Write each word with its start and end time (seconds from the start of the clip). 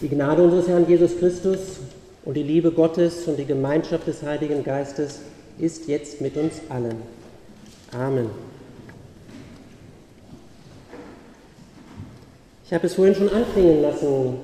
Die 0.00 0.08
Gnade 0.08 0.44
unseres 0.44 0.68
Herrn 0.68 0.88
Jesus 0.88 1.18
Christus 1.18 1.80
und 2.24 2.36
die 2.36 2.44
Liebe 2.44 2.70
Gottes 2.70 3.26
und 3.26 3.36
die 3.36 3.44
Gemeinschaft 3.44 4.06
des 4.06 4.22
Heiligen 4.22 4.62
Geistes 4.62 5.22
ist 5.58 5.88
jetzt 5.88 6.20
mit 6.20 6.36
uns 6.36 6.60
allen. 6.68 6.94
Amen. 7.90 8.30
Ich 12.64 12.72
habe 12.72 12.86
es 12.86 12.94
vorhin 12.94 13.16
schon 13.16 13.28
anklingen 13.28 13.82
lassen, 13.82 14.34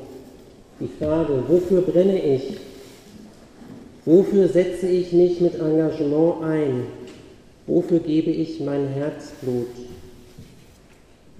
die 0.80 0.88
Frage, 0.98 1.44
wofür 1.46 1.82
brenne 1.82 2.20
ich? 2.20 2.56
Wofür 4.04 4.48
setze 4.48 4.88
ich 4.88 5.12
mich 5.12 5.40
mit 5.40 5.54
Engagement 5.54 6.42
ein? 6.42 6.86
Wofür 7.68 8.00
gebe 8.00 8.30
ich 8.30 8.58
mein 8.58 8.88
Herzblut? 8.88 9.68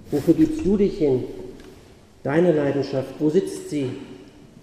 Wofür 0.09 0.33
gibst 0.35 0.65
du 0.65 0.77
dich 0.77 0.99
hin? 0.99 1.25
Deine 2.25 2.53
Leidenschaft, 2.53 3.13
wo 3.19 3.29
sitzt 3.29 3.69
sie? 3.69 3.87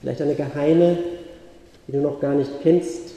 Vielleicht 0.01 0.21
eine 0.21 0.35
geheime, 0.35 0.99
die 1.87 1.93
du 1.93 2.01
noch 2.01 2.19
gar 2.19 2.34
nicht 2.34 2.51
kennst. 2.61 3.12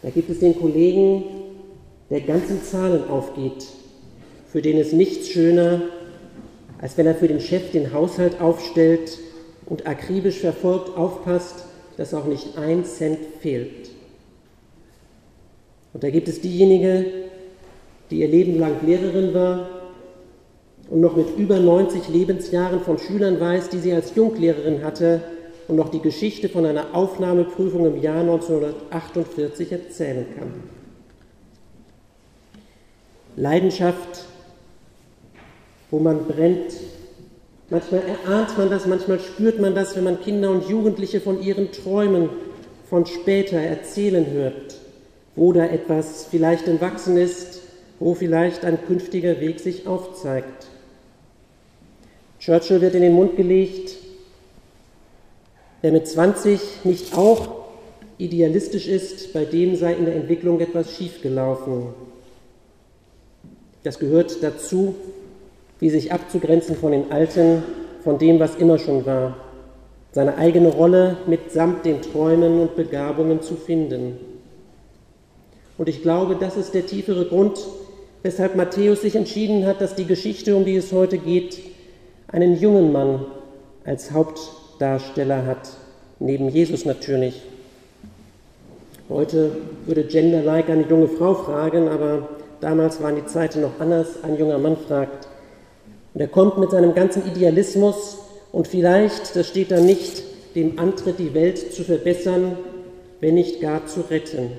Da 0.00 0.08
gibt 0.08 0.30
es 0.30 0.38
den 0.38 0.58
Kollegen, 0.58 1.24
der 2.08 2.22
ganz 2.22 2.48
in 2.48 2.62
Zahlen 2.62 3.06
aufgeht, 3.10 3.66
für 4.48 4.62
den 4.62 4.78
es 4.78 4.94
nichts 4.94 5.28
schöner, 5.28 5.82
als 6.80 6.96
wenn 6.96 7.06
er 7.06 7.14
für 7.14 7.28
den 7.28 7.40
Chef 7.40 7.70
den 7.70 7.92
Haushalt 7.92 8.40
aufstellt 8.40 9.18
und 9.66 9.86
akribisch 9.86 10.38
verfolgt 10.38 10.96
aufpasst, 10.96 11.66
dass 11.98 12.14
auch 12.14 12.24
nicht 12.24 12.56
ein 12.56 12.86
Cent 12.86 13.18
fehlt. 13.42 13.90
Und 15.92 16.02
da 16.02 16.08
gibt 16.08 16.28
es 16.28 16.40
diejenige, 16.40 17.04
die 18.10 18.20
ihr 18.20 18.28
Leben 18.28 18.58
lang 18.58 18.76
Lehrerin 18.86 19.34
war 19.34 19.73
und 20.90 21.00
noch 21.00 21.16
mit 21.16 21.36
über 21.36 21.58
90 21.58 22.08
Lebensjahren 22.08 22.80
von 22.80 22.98
Schülern 22.98 23.40
weiß, 23.40 23.70
die 23.70 23.78
sie 23.78 23.92
als 23.92 24.14
Junglehrerin 24.14 24.84
hatte 24.84 25.22
und 25.68 25.76
noch 25.76 25.88
die 25.88 26.00
Geschichte 26.00 26.48
von 26.48 26.66
einer 26.66 26.94
Aufnahmeprüfung 26.94 27.86
im 27.86 28.02
Jahr 28.02 28.20
1948 28.20 29.72
erzählen 29.72 30.26
kann. 30.36 30.52
Leidenschaft, 33.36 34.26
wo 35.90 35.98
man 35.98 36.26
brennt. 36.26 36.74
Manchmal 37.70 38.02
erahnt 38.02 38.56
man 38.58 38.70
das, 38.70 38.86
manchmal 38.86 39.18
spürt 39.20 39.58
man 39.58 39.74
das, 39.74 39.96
wenn 39.96 40.04
man 40.04 40.20
Kinder 40.20 40.50
und 40.50 40.68
Jugendliche 40.68 41.20
von 41.20 41.42
ihren 41.42 41.72
Träumen 41.72 42.28
von 42.88 43.06
später 43.06 43.56
erzählen 43.56 44.30
hört, 44.30 44.76
wo 45.34 45.52
da 45.52 45.64
etwas 45.64 46.26
vielleicht 46.30 46.68
entwachsen 46.68 47.16
ist, 47.16 47.62
wo 47.98 48.14
vielleicht 48.14 48.64
ein 48.64 48.84
künftiger 48.86 49.40
Weg 49.40 49.60
sich 49.60 49.86
aufzeigt. 49.86 50.68
Churchill 52.44 52.82
wird 52.82 52.94
in 52.94 53.00
den 53.00 53.14
Mund 53.14 53.36
gelegt, 53.38 53.96
wer 55.80 55.92
mit 55.92 56.06
20 56.06 56.84
nicht 56.84 57.16
auch 57.16 57.48
idealistisch 58.18 58.86
ist, 58.86 59.32
bei 59.32 59.46
dem 59.46 59.76
sei 59.76 59.94
in 59.94 60.04
der 60.04 60.14
Entwicklung 60.14 60.60
etwas 60.60 60.94
schiefgelaufen. 60.94 61.86
Das 63.82 63.98
gehört 63.98 64.42
dazu, 64.42 64.94
wie 65.80 65.88
sich 65.88 66.12
abzugrenzen 66.12 66.76
von 66.76 66.92
den 66.92 67.10
Alten, 67.10 67.62
von 68.02 68.18
dem, 68.18 68.38
was 68.40 68.56
immer 68.56 68.78
schon 68.78 69.06
war, 69.06 69.38
seine 70.12 70.36
eigene 70.36 70.68
Rolle 70.68 71.16
mitsamt 71.26 71.86
den 71.86 72.02
Träumen 72.02 72.60
und 72.60 72.76
Begabungen 72.76 73.40
zu 73.40 73.56
finden. 73.56 74.18
Und 75.78 75.88
ich 75.88 76.02
glaube, 76.02 76.36
das 76.38 76.58
ist 76.58 76.74
der 76.74 76.84
tiefere 76.84 77.24
Grund, 77.24 77.58
weshalb 78.22 78.54
Matthäus 78.54 79.00
sich 79.00 79.16
entschieden 79.16 79.64
hat, 79.64 79.80
dass 79.80 79.94
die 79.94 80.04
Geschichte, 80.04 80.54
um 80.54 80.66
die 80.66 80.76
es 80.76 80.92
heute 80.92 81.16
geht, 81.16 81.73
einen 82.34 82.58
jungen 82.58 82.90
Mann 82.90 83.24
als 83.84 84.10
Hauptdarsteller 84.10 85.46
hat, 85.46 85.70
neben 86.18 86.48
Jesus 86.48 86.84
natürlich. 86.84 87.40
Heute 89.08 89.52
würde 89.86 90.02
Gender-like 90.02 90.68
eine 90.68 90.82
junge 90.82 91.06
Frau 91.06 91.34
fragen, 91.34 91.86
aber 91.86 92.28
damals 92.60 93.00
waren 93.00 93.14
die 93.14 93.26
Zeiten 93.26 93.60
noch 93.60 93.78
anders. 93.78 94.24
Ein 94.24 94.36
junger 94.36 94.58
Mann 94.58 94.76
fragt. 94.76 95.28
Und 96.12 96.22
er 96.22 96.26
kommt 96.26 96.58
mit 96.58 96.72
seinem 96.72 96.92
ganzen 96.92 97.24
Idealismus 97.24 98.18
und 98.50 98.66
vielleicht, 98.66 99.36
das 99.36 99.46
steht 99.46 99.70
da 99.70 99.78
nicht, 99.78 100.24
dem 100.56 100.80
Antritt, 100.80 101.20
die 101.20 101.34
Welt 101.34 101.72
zu 101.72 101.84
verbessern, 101.84 102.58
wenn 103.20 103.34
nicht 103.34 103.60
gar 103.60 103.86
zu 103.86 104.00
retten. 104.10 104.50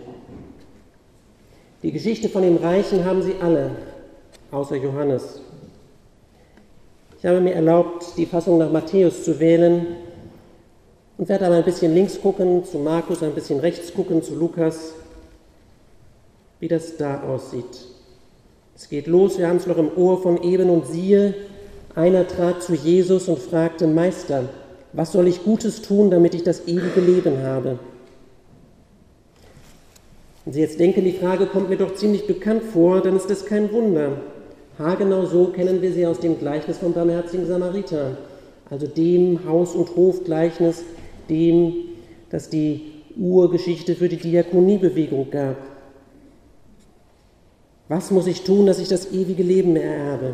Die 1.83 1.91
Geschichte 1.91 2.29
von 2.29 2.41
dem 2.41 2.55
Reichen 2.55 3.03
haben 3.03 3.21
sie 3.21 3.35
alle, 3.41 3.71
außer 4.51 4.77
Johannes. 4.77 5.41
Ich 7.17 7.25
habe 7.25 7.39
mir 7.39 7.53
erlaubt, 7.53 8.17
die 8.17 8.25
Fassung 8.25 8.57
nach 8.57 8.71
Matthäus 8.71 9.23
zu 9.23 9.39
wählen 9.39 9.87
und 11.17 11.29
werde 11.29 11.45
aber 11.45 11.55
ein 11.55 11.63
bisschen 11.63 11.93
links 11.93 12.21
gucken 12.21 12.65
zu 12.65 12.77
Markus, 12.77 13.23
ein 13.23 13.33
bisschen 13.33 13.59
rechts 13.59 13.93
gucken 13.93 14.21
zu 14.21 14.35
Lukas, 14.35 14.93
wie 16.59 16.67
das 16.67 16.97
da 16.97 17.21
aussieht. 17.23 17.87
Es 18.75 18.89
geht 18.89 19.07
los, 19.07 19.37
wir 19.37 19.47
haben 19.47 19.57
es 19.57 19.67
noch 19.67 19.77
im 19.77 19.89
Ohr 19.95 20.21
von 20.21 20.43
eben 20.43 20.69
und 20.69 20.87
siehe, 20.87 21.33
einer 21.95 22.27
trat 22.27 22.61
zu 22.61 22.73
Jesus 22.73 23.29
und 23.29 23.39
fragte, 23.39 23.87
Meister, 23.87 24.49
was 24.91 25.13
soll 25.13 25.27
ich 25.27 25.43
Gutes 25.43 25.81
tun, 25.81 26.11
damit 26.11 26.35
ich 26.35 26.43
das 26.43 26.67
ewige 26.67 26.99
Leben 26.99 27.43
habe? 27.43 27.79
Wenn 30.43 30.53
Sie 30.53 30.61
jetzt 30.61 30.79
denken, 30.79 31.05
die 31.05 31.13
Frage 31.13 31.47
kommt 31.47 31.69
mir 31.69 31.77
doch 31.77 31.95
ziemlich 31.95 32.27
bekannt 32.27 32.63
vor, 32.63 33.01
dann 33.01 33.15
ist 33.15 33.29
das 33.29 33.45
kein 33.45 33.71
Wunder. 33.71 34.17
Haargenau 34.77 35.25
so 35.25 35.45
kennen 35.47 35.81
wir 35.81 35.93
sie 35.93 36.05
aus 36.05 36.19
dem 36.19 36.37
Gleichnis 36.37 36.77
vom 36.79 36.93
barmherzigen 36.93 37.47
Samariter, 37.47 38.17
also 38.69 38.87
dem 38.87 39.45
Haus- 39.47 39.73
und 39.73 39.95
Hofgleichnis, 39.95 40.83
dem, 41.29 41.73
das 42.29 42.49
die 42.49 42.81
Urgeschichte 43.17 43.95
für 43.95 44.09
die 44.09 44.17
Diakoniebewegung 44.17 45.31
gab. 45.31 45.55
Was 47.87 48.11
muss 48.11 48.27
ich 48.27 48.43
tun, 48.43 48.65
dass 48.65 48.79
ich 48.79 48.89
das 48.89 49.13
ewige 49.13 49.43
Leben 49.43 49.77
ererbe? 49.77 50.33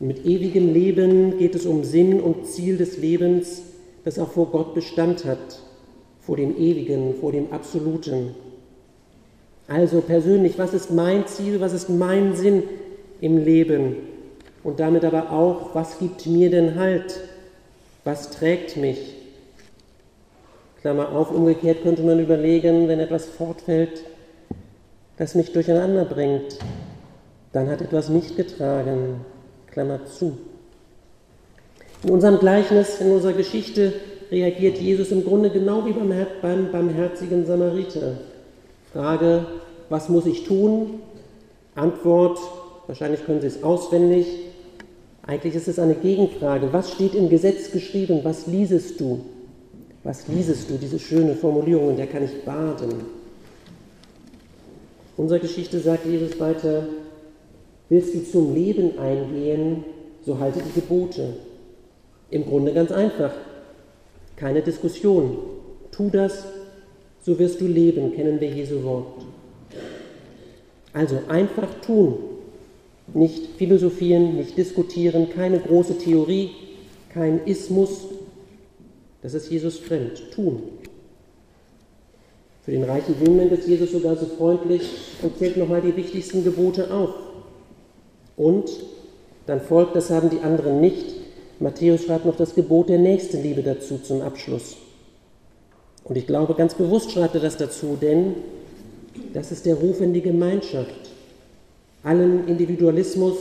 Mit 0.00 0.26
ewigem 0.26 0.74
Leben 0.74 1.38
geht 1.38 1.54
es 1.54 1.64
um 1.64 1.84
Sinn 1.84 2.20
und 2.20 2.46
Ziel 2.46 2.76
des 2.76 2.98
Lebens, 2.98 3.62
das 4.04 4.18
auch 4.18 4.32
vor 4.32 4.50
Gott 4.50 4.74
Bestand 4.74 5.24
hat, 5.24 5.60
vor 6.20 6.36
dem 6.36 6.58
Ewigen, 6.58 7.14
vor 7.14 7.32
dem 7.32 7.52
Absoluten. 7.52 8.34
Also 9.66 10.02
persönlich, 10.02 10.58
was 10.58 10.74
ist 10.74 10.90
mein 10.90 11.26
Ziel, 11.26 11.60
was 11.60 11.72
ist 11.72 11.88
mein 11.88 12.36
Sinn 12.36 12.64
im 13.20 13.38
Leben? 13.44 13.96
Und 14.62 14.80
damit 14.80 15.04
aber 15.04 15.30
auch, 15.30 15.74
was 15.74 15.98
gibt 15.98 16.26
mir 16.26 16.50
denn 16.50 16.78
Halt? 16.78 17.20
Was 18.04 18.30
trägt 18.30 18.76
mich? 18.76 19.14
Klammer 20.80 21.10
auf, 21.12 21.30
umgekehrt 21.30 21.82
könnte 21.82 22.02
man 22.02 22.20
überlegen, 22.20 22.88
wenn 22.88 23.00
etwas 23.00 23.26
fortfällt, 23.26 24.04
das 25.16 25.34
mich 25.34 25.52
durcheinander 25.52 26.04
bringt, 26.04 26.58
dann 27.52 27.70
hat 27.70 27.80
etwas 27.80 28.08
mich 28.08 28.36
getragen. 28.36 29.20
Klammer 29.70 30.04
zu. 30.06 30.36
In 32.02 32.10
unserem 32.10 32.38
Gleichnis, 32.38 33.00
in 33.00 33.10
unserer 33.10 33.32
Geschichte 33.32 33.94
reagiert 34.30 34.78
Jesus 34.78 35.10
im 35.10 35.24
Grunde 35.24 35.50
genau 35.50 35.86
wie 35.86 35.92
beim, 35.92 36.12
beim 36.42 36.70
barmherzigen 36.70 37.46
Samariter. 37.46 38.18
Frage, 38.92 39.46
was 39.88 40.08
muss 40.08 40.26
ich 40.26 40.44
tun? 40.44 41.00
Antwort, 41.74 42.38
wahrscheinlich 42.86 43.24
können 43.24 43.40
Sie 43.40 43.46
es 43.46 43.62
auswendig. 43.62 44.26
Eigentlich 45.26 45.54
ist 45.54 45.68
es 45.68 45.78
eine 45.78 45.94
Gegenfrage. 45.94 46.72
Was 46.72 46.92
steht 46.92 47.14
im 47.14 47.28
Gesetz 47.28 47.70
geschrieben? 47.70 48.20
Was 48.22 48.46
liesest 48.46 49.00
du? 49.00 49.20
Was 50.02 50.28
liesest 50.28 50.68
du? 50.68 50.76
Diese 50.76 50.98
schöne 50.98 51.34
Formulierung, 51.34 51.90
in 51.90 51.96
der 51.96 52.06
kann 52.06 52.24
ich 52.24 52.44
baden. 52.44 52.94
Unserer 55.16 55.38
Geschichte 55.38 55.78
sagt 55.80 56.04
Jesus 56.06 56.38
weiter, 56.40 56.86
willst 57.88 58.14
du 58.14 58.24
zum 58.24 58.54
Leben 58.54 58.98
eingehen, 58.98 59.84
so 60.26 60.38
halte 60.38 60.60
die 60.60 60.80
Gebote. 60.80 61.34
Im 62.30 62.44
Grunde 62.44 62.72
ganz 62.72 62.90
einfach. 62.90 63.32
Keine 64.36 64.60
Diskussion. 64.60 65.38
Tu 65.92 66.10
das, 66.10 66.44
so 67.22 67.38
wirst 67.38 67.60
du 67.60 67.66
leben, 67.66 68.12
kennen 68.14 68.40
wir 68.40 68.50
Jesu 68.50 68.82
Wort. 68.82 69.24
Also 70.92 71.20
einfach 71.28 71.68
tun, 71.86 72.18
nicht 73.12 73.56
philosophieren, 73.56 74.36
nicht 74.36 74.56
diskutieren, 74.56 75.28
keine 75.30 75.60
große 75.60 75.98
Theorie, 75.98 76.50
kein 77.12 77.46
Ismus. 77.46 78.06
Das 79.22 79.34
ist 79.34 79.50
Jesus 79.50 79.78
fremd. 79.78 80.30
Tun. 80.32 80.62
Für 82.64 82.70
den 82.70 82.84
reichen 82.84 83.14
Jüngling 83.22 83.50
ist 83.50 83.68
Jesus 83.68 83.92
sogar 83.92 84.16
so 84.16 84.24
freundlich 84.24 84.88
und 85.22 85.36
zählt 85.38 85.58
nochmal 85.58 85.82
die 85.82 85.96
wichtigsten 85.96 86.44
Gebote 86.44 86.92
auf. 86.92 87.10
Und 88.36 88.70
dann 89.46 89.60
folgt, 89.60 89.94
das 89.94 90.10
haben 90.10 90.30
die 90.30 90.40
anderen 90.40 90.80
nicht. 90.80 91.04
Matthäus 91.60 92.04
schreibt 92.04 92.24
noch 92.24 92.36
das 92.36 92.54
Gebot 92.54 92.88
der 92.88 92.98
Nächstenliebe 92.98 93.62
dazu 93.62 93.98
zum 93.98 94.22
Abschluss. 94.22 94.76
Und 96.04 96.16
ich 96.16 96.26
glaube, 96.26 96.54
ganz 96.54 96.74
bewusst 96.74 97.12
schreibt 97.12 97.34
er 97.34 97.40
das 97.40 97.56
dazu, 97.56 97.98
denn 98.00 98.34
das 99.32 99.52
ist 99.52 99.66
der 99.66 99.76
Ruf 99.76 100.00
in 100.00 100.12
die 100.12 100.22
Gemeinschaft. 100.22 101.13
Allen 102.04 102.46
Individualismus 102.46 103.36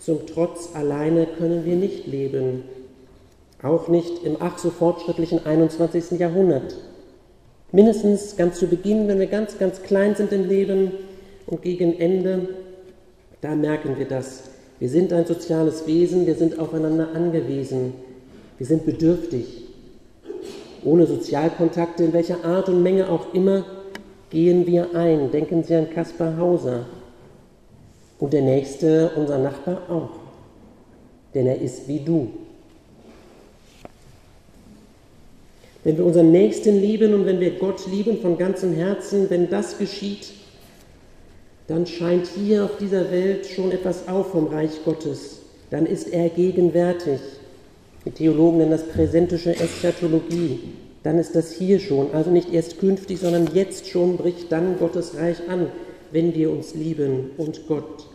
zum 0.00 0.26
Trotz 0.26 0.74
alleine 0.74 1.26
können 1.38 1.66
wir 1.66 1.76
nicht 1.76 2.06
leben. 2.06 2.62
auch 3.62 3.88
nicht 3.88 4.24
im 4.24 4.36
ach 4.40 4.58
so 4.58 4.70
fortschrittlichen 4.70 5.44
21. 5.44 6.18
Jahrhundert. 6.18 6.76
Mindestens 7.72 8.36
ganz 8.36 8.58
zu 8.58 8.68
Beginn, 8.68 9.08
wenn 9.08 9.18
wir 9.18 9.26
ganz, 9.26 9.58
ganz 9.58 9.82
klein 9.82 10.14
sind 10.14 10.32
im 10.32 10.48
Leben 10.48 10.92
und 11.46 11.62
gegen 11.62 11.98
Ende, 11.98 12.48
da 13.40 13.54
merken 13.54 13.98
wir 13.98 14.06
das. 14.06 14.44
Wir 14.78 14.88
sind 14.88 15.12
ein 15.12 15.26
soziales 15.26 15.86
Wesen, 15.86 16.26
wir 16.26 16.36
sind 16.36 16.58
aufeinander 16.58 17.08
angewiesen, 17.14 17.94
wir 18.56 18.66
sind 18.66 18.86
bedürftig. 18.86 19.64
Ohne 20.84 21.06
Sozialkontakte 21.06 22.04
in 22.04 22.12
welcher 22.12 22.44
Art 22.44 22.68
und 22.68 22.82
Menge 22.82 23.10
auch 23.10 23.34
immer 23.34 23.64
gehen 24.30 24.66
wir 24.66 24.94
ein. 24.94 25.32
Denken 25.32 25.64
Sie 25.64 25.74
an 25.74 25.90
Kaspar 25.90 26.36
Hauser. 26.36 26.86
Und 28.18 28.32
der 28.32 28.42
Nächste, 28.42 29.10
unser 29.16 29.38
Nachbar, 29.38 29.82
auch. 29.88 30.10
Denn 31.34 31.46
er 31.46 31.60
ist 31.60 31.86
wie 31.86 32.00
du. 32.00 32.30
Wenn 35.84 35.98
wir 35.98 36.04
unseren 36.04 36.32
Nächsten 36.32 36.80
lieben 36.80 37.14
und 37.14 37.26
wenn 37.26 37.38
wir 37.38 37.58
Gott 37.58 37.86
lieben 37.86 38.18
von 38.20 38.38
ganzem 38.38 38.72
Herzen, 38.72 39.30
wenn 39.30 39.48
das 39.50 39.78
geschieht, 39.78 40.32
dann 41.68 41.86
scheint 41.86 42.26
hier 42.26 42.64
auf 42.64 42.78
dieser 42.78 43.10
Welt 43.10 43.46
schon 43.46 43.70
etwas 43.70 44.08
auf 44.08 44.32
vom 44.32 44.48
Reich 44.48 44.84
Gottes. 44.84 45.42
Dann 45.70 45.86
ist 45.86 46.12
er 46.12 46.28
gegenwärtig. 46.28 47.20
Die 48.04 48.10
Theologen 48.10 48.58
nennen 48.58 48.70
das 48.70 48.88
präsentische 48.88 49.54
Eschatologie. 49.54 50.60
Dann 51.02 51.18
ist 51.18 51.34
das 51.36 51.52
hier 51.52 51.78
schon, 51.78 52.12
also 52.12 52.30
nicht 52.30 52.52
erst 52.52 52.78
künftig, 52.80 53.20
sondern 53.20 53.48
jetzt 53.52 53.88
schon 53.88 54.16
bricht 54.16 54.50
dann 54.50 54.78
Gottes 54.78 55.16
Reich 55.16 55.48
an, 55.48 55.68
wenn 56.12 56.34
wir 56.34 56.50
uns 56.50 56.74
lieben 56.74 57.30
und 57.36 57.66
Gott. 57.66 58.06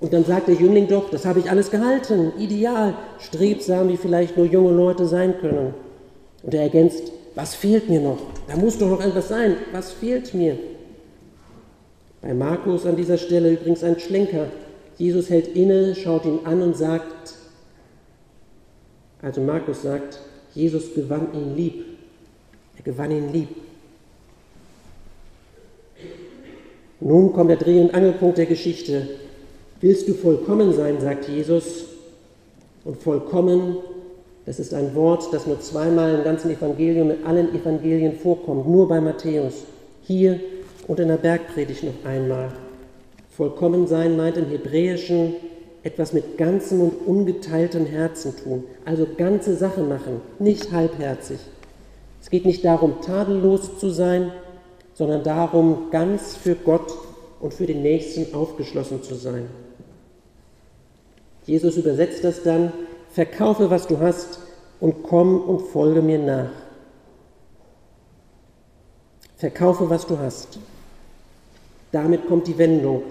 Und 0.00 0.12
dann 0.12 0.24
sagt 0.24 0.48
der 0.48 0.56
Jüngling 0.56 0.88
doch, 0.88 1.10
das 1.10 1.24
habe 1.24 1.38
ich 1.38 1.48
alles 1.48 1.70
gehalten, 1.70 2.32
ideal, 2.38 2.94
strebsam, 3.20 3.88
wie 3.88 3.96
vielleicht 3.96 4.36
nur 4.36 4.46
junge 4.46 4.72
Leute 4.72 5.06
sein 5.06 5.38
können. 5.40 5.74
Und 6.42 6.54
er 6.54 6.62
ergänzt, 6.62 7.12
was 7.34 7.54
fehlt 7.54 7.88
mir 7.88 8.00
noch? 8.00 8.18
Da 8.48 8.56
muss 8.56 8.78
doch 8.78 8.88
noch 8.88 9.00
etwas 9.00 9.28
sein. 9.28 9.56
Was 9.72 9.92
fehlt 9.92 10.34
mir? 10.34 10.58
Bei 12.20 12.34
Markus 12.34 12.84
an 12.84 12.96
dieser 12.96 13.16
Stelle 13.16 13.52
übrigens 13.52 13.82
ein 13.84 13.98
Schlenker. 13.98 14.48
Jesus 14.98 15.30
hält 15.30 15.48
inne, 15.56 15.94
schaut 15.94 16.24
ihn 16.24 16.40
an 16.44 16.62
und 16.62 16.76
sagt, 16.76 17.34
also 19.22 19.40
Markus 19.40 19.82
sagt, 19.82 20.20
Jesus 20.54 20.94
gewann 20.94 21.32
ihn 21.32 21.56
lieb. 21.56 21.84
Er 22.76 22.82
gewann 22.82 23.10
ihn 23.10 23.32
lieb. 23.32 23.48
Nun 27.02 27.32
kommt 27.32 27.50
der 27.50 27.56
Dreh- 27.56 27.80
und 27.80 27.94
Angelpunkt 27.94 28.38
der 28.38 28.46
Geschichte. 28.46 29.08
Willst 29.80 30.08
du 30.08 30.14
vollkommen 30.14 30.72
sein, 30.72 31.00
sagt 31.00 31.28
Jesus. 31.28 31.84
Und 32.84 32.96
vollkommen 33.02 33.76
das 34.44 34.58
ist 34.58 34.74
ein 34.74 34.94
Wort, 34.96 35.32
das 35.32 35.46
nur 35.46 35.60
zweimal 35.60 36.16
im 36.16 36.24
ganzen 36.24 36.50
Evangelium, 36.50 37.10
in 37.12 37.24
allen 37.24 37.54
Evangelien 37.54 38.14
vorkommt, 38.14 38.68
nur 38.68 38.88
bei 38.88 39.00
Matthäus. 39.00 39.64
Hier 40.02 40.40
und 40.88 40.98
in 40.98 41.08
der 41.08 41.16
Bergpredigt 41.16 41.84
noch 41.84 42.04
einmal. 42.04 42.50
Vollkommen 43.30 43.86
sein 43.86 44.16
meint 44.16 44.36
im 44.36 44.48
Hebräischen 44.48 45.34
etwas 45.84 46.12
mit 46.12 46.38
ganzem 46.38 46.80
und 46.80 47.06
ungeteiltem 47.06 47.86
Herzen 47.86 48.34
tun, 48.36 48.64
also 48.84 49.06
ganze 49.16 49.56
Sache 49.56 49.82
machen, 49.82 50.20
nicht 50.38 50.72
halbherzig. 50.72 51.38
Es 52.20 52.30
geht 52.30 52.44
nicht 52.44 52.64
darum, 52.64 53.00
tadellos 53.00 53.78
zu 53.78 53.90
sein, 53.90 54.32
sondern 55.02 55.24
darum, 55.24 55.90
ganz 55.90 56.36
für 56.36 56.54
Gott 56.54 56.96
und 57.40 57.52
für 57.52 57.66
den 57.66 57.82
Nächsten 57.82 58.36
aufgeschlossen 58.36 59.02
zu 59.02 59.16
sein. 59.16 59.48
Jesus 61.44 61.76
übersetzt 61.76 62.22
das 62.22 62.44
dann 62.44 62.72
verkaufe, 63.10 63.68
was 63.68 63.88
du 63.88 63.98
hast 63.98 64.38
und 64.78 65.02
komm 65.02 65.40
und 65.40 65.62
folge 65.62 66.02
mir 66.02 66.20
nach. 66.20 66.50
Verkaufe, 69.38 69.90
was 69.90 70.06
du 70.06 70.20
hast. 70.20 70.60
Damit 71.90 72.28
kommt 72.28 72.46
die 72.46 72.58
Wendung. 72.58 73.02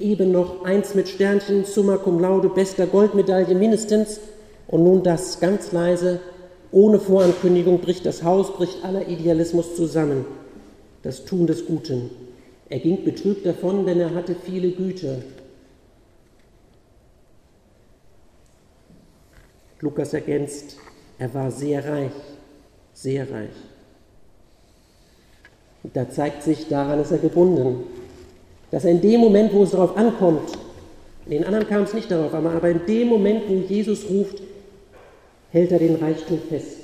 Eben 0.00 0.32
noch 0.32 0.64
eins 0.64 0.96
mit 0.96 1.08
Sternchen, 1.08 1.64
Summa 1.64 1.96
cum 1.96 2.18
laude, 2.18 2.48
bester 2.48 2.88
Goldmedaille 2.88 3.54
mindestens. 3.54 4.18
Und 4.66 4.82
nun 4.82 5.04
das 5.04 5.38
ganz 5.38 5.70
leise, 5.70 6.18
ohne 6.72 6.98
Vorankündigung 6.98 7.78
bricht 7.78 8.04
das 8.04 8.24
Haus, 8.24 8.52
bricht 8.52 8.84
aller 8.84 9.06
Idealismus 9.06 9.76
zusammen. 9.76 10.24
Das 11.04 11.24
Tun 11.26 11.46
des 11.46 11.66
Guten. 11.66 12.10
Er 12.70 12.78
ging 12.78 13.04
betrübt 13.04 13.44
davon, 13.44 13.86
denn 13.86 14.00
er 14.00 14.14
hatte 14.14 14.34
viele 14.34 14.70
Güter. 14.70 15.18
Lukas 19.80 20.14
ergänzt, 20.14 20.78
er 21.18 21.32
war 21.34 21.50
sehr 21.50 21.86
reich, 21.86 22.12
sehr 22.94 23.30
reich. 23.30 23.50
Und 25.82 25.94
da 25.94 26.08
zeigt 26.08 26.42
sich, 26.42 26.68
daran 26.68 26.98
ist 27.00 27.12
er 27.12 27.18
gebunden, 27.18 27.84
dass 28.70 28.86
er 28.86 28.92
in 28.92 29.02
dem 29.02 29.20
Moment, 29.20 29.52
wo 29.52 29.62
es 29.62 29.72
darauf 29.72 29.94
ankommt, 29.98 30.56
in 31.26 31.32
den 31.32 31.44
anderen 31.44 31.68
kam 31.68 31.82
es 31.82 31.92
nicht 31.92 32.10
darauf, 32.10 32.32
aber 32.32 32.70
in 32.70 32.86
dem 32.86 33.08
Moment, 33.08 33.42
wo 33.46 33.54
Jesus 33.54 34.08
ruft, 34.08 34.40
hält 35.50 35.70
er 35.70 35.78
den 35.78 35.96
Reichtum 35.96 36.38
fest. 36.48 36.78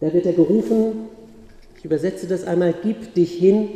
Da 0.00 0.12
wird 0.12 0.26
er 0.26 0.34
gerufen, 0.34 1.08
ich 1.84 1.86
übersetze 1.86 2.26
das 2.26 2.44
einmal, 2.44 2.74
gib 2.82 3.12
dich 3.12 3.34
hin, 3.34 3.68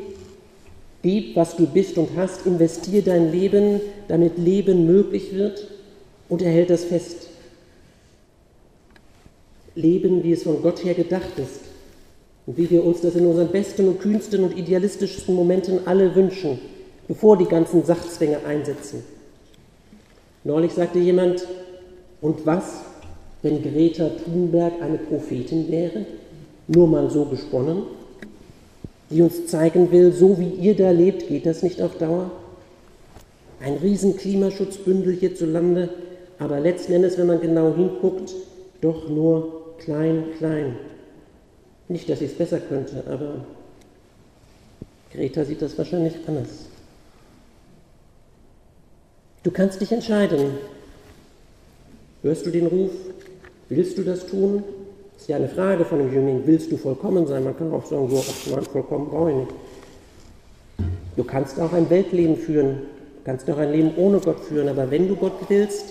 gib, 1.03 1.37
was 1.37 1.57
du 1.57 1.67
bist 1.67 1.99
und 1.99 2.09
hast, 2.17 2.47
investier 2.47 3.03
dein 3.03 3.31
Leben, 3.31 3.83
damit 4.09 4.39
Leben 4.39 4.87
möglich 4.87 5.35
wird 5.35 5.69
und 6.31 6.41
er 6.41 6.51
hält 6.51 6.71
das 6.71 6.85
fest. 6.85 7.29
Leben, 9.75 10.25
wie 10.25 10.33
es 10.33 10.45
von 10.45 10.63
Gott 10.63 10.83
her 10.85 10.95
gedacht 10.95 11.35
ist 11.37 11.61
und 12.47 12.57
wie 12.57 12.71
wir 12.71 12.83
uns 12.83 13.03
das 13.03 13.15
in 13.15 13.27
unseren 13.27 13.49
besten 13.49 13.87
und 13.89 14.01
kühnsten 14.01 14.43
und 14.43 14.57
idealistischsten 14.57 15.35
Momenten 15.35 15.87
alle 15.87 16.15
wünschen, 16.15 16.59
bevor 17.09 17.37
die 17.37 17.45
ganzen 17.45 17.85
Sachzwänge 17.85 18.39
einsetzen. 18.47 19.05
Neulich 20.45 20.73
sagte 20.73 20.99
jemand, 20.99 21.47
und 22.23 22.47
was, 22.47 22.81
wenn 23.43 23.63
Greta 23.63 24.09
Thunberg 24.25 24.81
eine 24.81 24.97
Prophetin 24.97 25.71
wäre, 25.71 26.07
nur 26.69 26.87
mal 26.89 27.11
so 27.11 27.27
gesponnen, 27.27 27.98
die 29.11 29.23
uns 29.23 29.47
zeigen 29.47 29.91
will, 29.91 30.13
so 30.13 30.39
wie 30.39 30.51
ihr 30.51 30.77
da 30.77 30.91
lebt, 30.91 31.29
geht 31.29 31.47
das 31.47 31.63
nicht 31.63 31.81
auf 31.81 31.97
Dauer? 31.97 32.31
Ein 33.61 33.75
riesen 33.75 34.17
Klimaschutzbündel 34.17 35.15
hierzulande, 35.15 35.89
aber 36.39 36.61
letzten 36.61 36.93
Endes, 36.93 37.19
wenn 37.19 37.27
man 37.27 37.41
genau 37.41 37.75
hinguckt, 37.75 38.35
doch 38.81 39.09
nur 39.09 39.75
klein, 39.79 40.25
klein. 40.37 40.77
Nicht, 41.89 42.09
dass 42.09 42.21
ich 42.21 42.33
es 42.33 42.39
besser 42.39 42.61
könnte, 42.61 43.03
aber 43.09 43.45
Greta 45.13 45.45
sieht 45.45 45.63
das 45.63 45.77
wahrscheinlich 45.79 46.15
anders. 46.27 46.67
Du 49.43 49.51
kannst 49.51 49.81
dich 49.81 49.91
entscheiden. 49.91 50.51
Hörst 52.23 52.45
du 52.45 52.51
den 52.51 52.67
Ruf? 52.67 52.91
Willst 53.69 53.97
du 53.97 54.03
das 54.03 54.27
tun? 54.27 54.63
Das 55.19 55.25
ist 55.25 55.31
ja 55.31 55.37
eine 55.37 55.49
Frage 55.49 55.85
von 55.85 55.99
dem 55.99 56.15
Jüngling. 56.15 56.43
Willst 56.45 56.71
du 56.71 56.77
vollkommen 56.77 57.27
sein? 57.27 57.43
Man 57.43 57.59
kann 57.59 57.73
auch 57.73 57.85
sagen, 57.85 58.09
so, 58.09 58.23
ach, 58.57 58.63
vollkommen 58.63 59.11
brauche 59.11 59.31
ich 59.31 59.37
nicht. 59.37 59.51
Du 61.17 61.25
kannst 61.25 61.59
auch 61.59 61.73
ein 61.73 61.91
Weltleben 61.91 62.37
führen. 62.37 62.83
Du 63.17 63.25
kannst 63.25 63.51
auch 63.51 63.59
ein 63.59 63.73
Leben 63.73 63.95
ohne 63.97 64.21
Gott 64.21 64.39
führen. 64.39 64.69
Aber 64.69 64.93
wenn 64.93 65.09
du 65.09 65.17
Gott 65.17 65.33
willst 65.49 65.87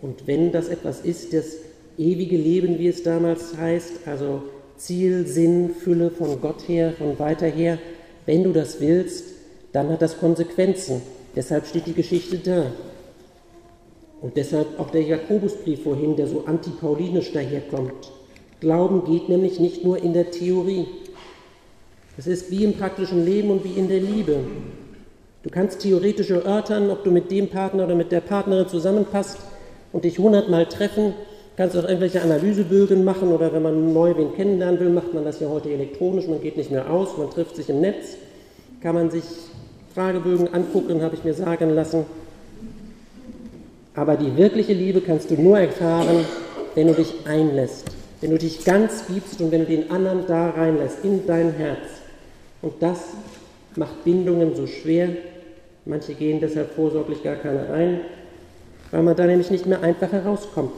und 0.00 0.28
wenn 0.28 0.52
das 0.52 0.68
etwas 0.68 1.00
ist, 1.00 1.34
das 1.34 1.56
ewige 1.98 2.36
Leben, 2.36 2.78
wie 2.78 2.86
es 2.86 3.02
damals 3.02 3.56
heißt, 3.56 4.06
also 4.06 4.44
Ziel, 4.76 5.26
Sinn, 5.26 5.70
Fülle 5.70 6.10
von 6.10 6.40
Gott 6.40 6.68
her, 6.68 6.92
von 6.96 7.18
weiter 7.18 7.48
her. 7.48 7.78
Wenn 8.24 8.44
du 8.44 8.52
das 8.52 8.80
willst, 8.80 9.24
dann 9.72 9.88
hat 9.88 10.00
das 10.00 10.18
Konsequenzen. 10.18 11.02
Deshalb 11.34 11.66
steht 11.66 11.86
die 11.86 11.94
Geschichte 11.94 12.38
da. 12.38 12.66
Und 14.22 14.36
deshalb 14.36 14.78
auch 14.80 14.90
der 14.90 15.02
Jakobusbrief 15.02 15.82
vorhin, 15.82 16.16
der 16.16 16.26
so 16.26 16.44
antipaulinisch 16.46 17.32
daherkommt. 17.32 18.12
Glauben 18.60 19.04
geht 19.04 19.28
nämlich 19.28 19.60
nicht 19.60 19.84
nur 19.84 20.02
in 20.02 20.14
der 20.14 20.30
Theorie. 20.30 20.86
Es 22.16 22.26
ist 22.26 22.50
wie 22.50 22.64
im 22.64 22.74
praktischen 22.74 23.24
Leben 23.24 23.50
und 23.50 23.64
wie 23.64 23.78
in 23.78 23.88
der 23.88 24.00
Liebe. 24.00 24.38
Du 25.42 25.50
kannst 25.50 25.80
theoretisch 25.80 26.30
erörtern, 26.30 26.88
ob 26.88 27.02
du 27.02 27.10
mit 27.10 27.30
dem 27.30 27.48
Partner 27.48 27.84
oder 27.84 27.96
mit 27.96 28.12
der 28.12 28.20
Partnerin 28.20 28.68
zusammenpasst 28.68 29.38
und 29.92 30.04
dich 30.04 30.18
hundertmal 30.18 30.66
treffen 30.66 31.14
kannst 31.56 31.76
auch 31.76 31.84
irgendwelche 31.84 32.22
Analysebögen 32.22 33.04
machen 33.04 33.32
oder 33.32 33.52
wenn 33.52 33.62
man 33.62 33.92
neu 33.92 34.16
wen 34.16 34.34
kennenlernen 34.34 34.80
will, 34.80 34.90
macht 34.90 35.12
man 35.14 35.24
das 35.24 35.40
ja 35.40 35.48
heute 35.48 35.70
elektronisch, 35.70 36.26
man 36.26 36.40
geht 36.40 36.56
nicht 36.56 36.70
mehr 36.70 36.90
aus, 36.90 37.16
man 37.18 37.30
trifft 37.30 37.56
sich 37.56 37.68
im 37.68 37.80
Netz, 37.80 38.16
kann 38.80 38.94
man 38.94 39.10
sich 39.10 39.24
Fragebögen 39.94 40.52
angucken, 40.54 41.02
habe 41.02 41.14
ich 41.14 41.24
mir 41.24 41.34
sagen 41.34 41.70
lassen. 41.70 42.06
Aber 43.94 44.16
die 44.16 44.36
wirkliche 44.36 44.72
Liebe 44.72 45.00
kannst 45.00 45.30
du 45.30 45.34
nur 45.34 45.58
erfahren, 45.58 46.24
wenn 46.74 46.86
du 46.86 46.94
dich 46.94 47.12
einlässt, 47.26 47.84
wenn 48.20 48.30
du 48.30 48.38
dich 48.38 48.64
ganz 48.64 49.04
gibst 49.06 49.40
und 49.40 49.52
wenn 49.52 49.60
du 49.60 49.66
den 49.66 49.90
anderen 49.90 50.26
da 50.26 50.50
reinlässt, 50.50 51.04
in 51.04 51.26
dein 51.26 51.52
Herz. 51.52 51.80
Und 52.62 52.74
das 52.80 52.98
macht 53.76 54.04
Bindungen 54.04 54.54
so 54.54 54.66
schwer. 54.66 55.10
Manche 55.84 56.14
gehen 56.14 56.40
deshalb 56.40 56.74
vorsorglich 56.74 57.22
gar 57.22 57.36
keine 57.36 57.68
ein. 57.70 58.00
weil 58.92 59.02
man 59.02 59.16
da 59.16 59.26
nämlich 59.26 59.50
nicht 59.50 59.66
mehr 59.66 59.80
einfach 59.80 60.12
herauskommt. 60.12 60.70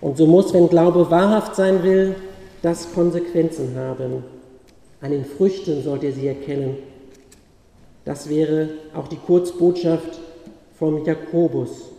Und 0.00 0.18
so 0.18 0.26
muss, 0.26 0.52
wenn 0.52 0.68
Glaube 0.68 1.10
wahrhaft 1.10 1.56
sein 1.56 1.82
will, 1.82 2.14
das 2.62 2.92
Konsequenzen 2.92 3.76
haben. 3.76 4.22
An 5.00 5.10
den 5.10 5.24
Früchten 5.24 5.82
sollt 5.82 6.02
ihr 6.02 6.12
sie 6.12 6.28
erkennen. 6.28 6.76
Das 8.04 8.28
wäre 8.28 8.68
auch 8.94 9.08
die 9.08 9.16
Kurzbotschaft 9.16 10.20
vom 10.78 11.04
Jakobus. 11.04 11.90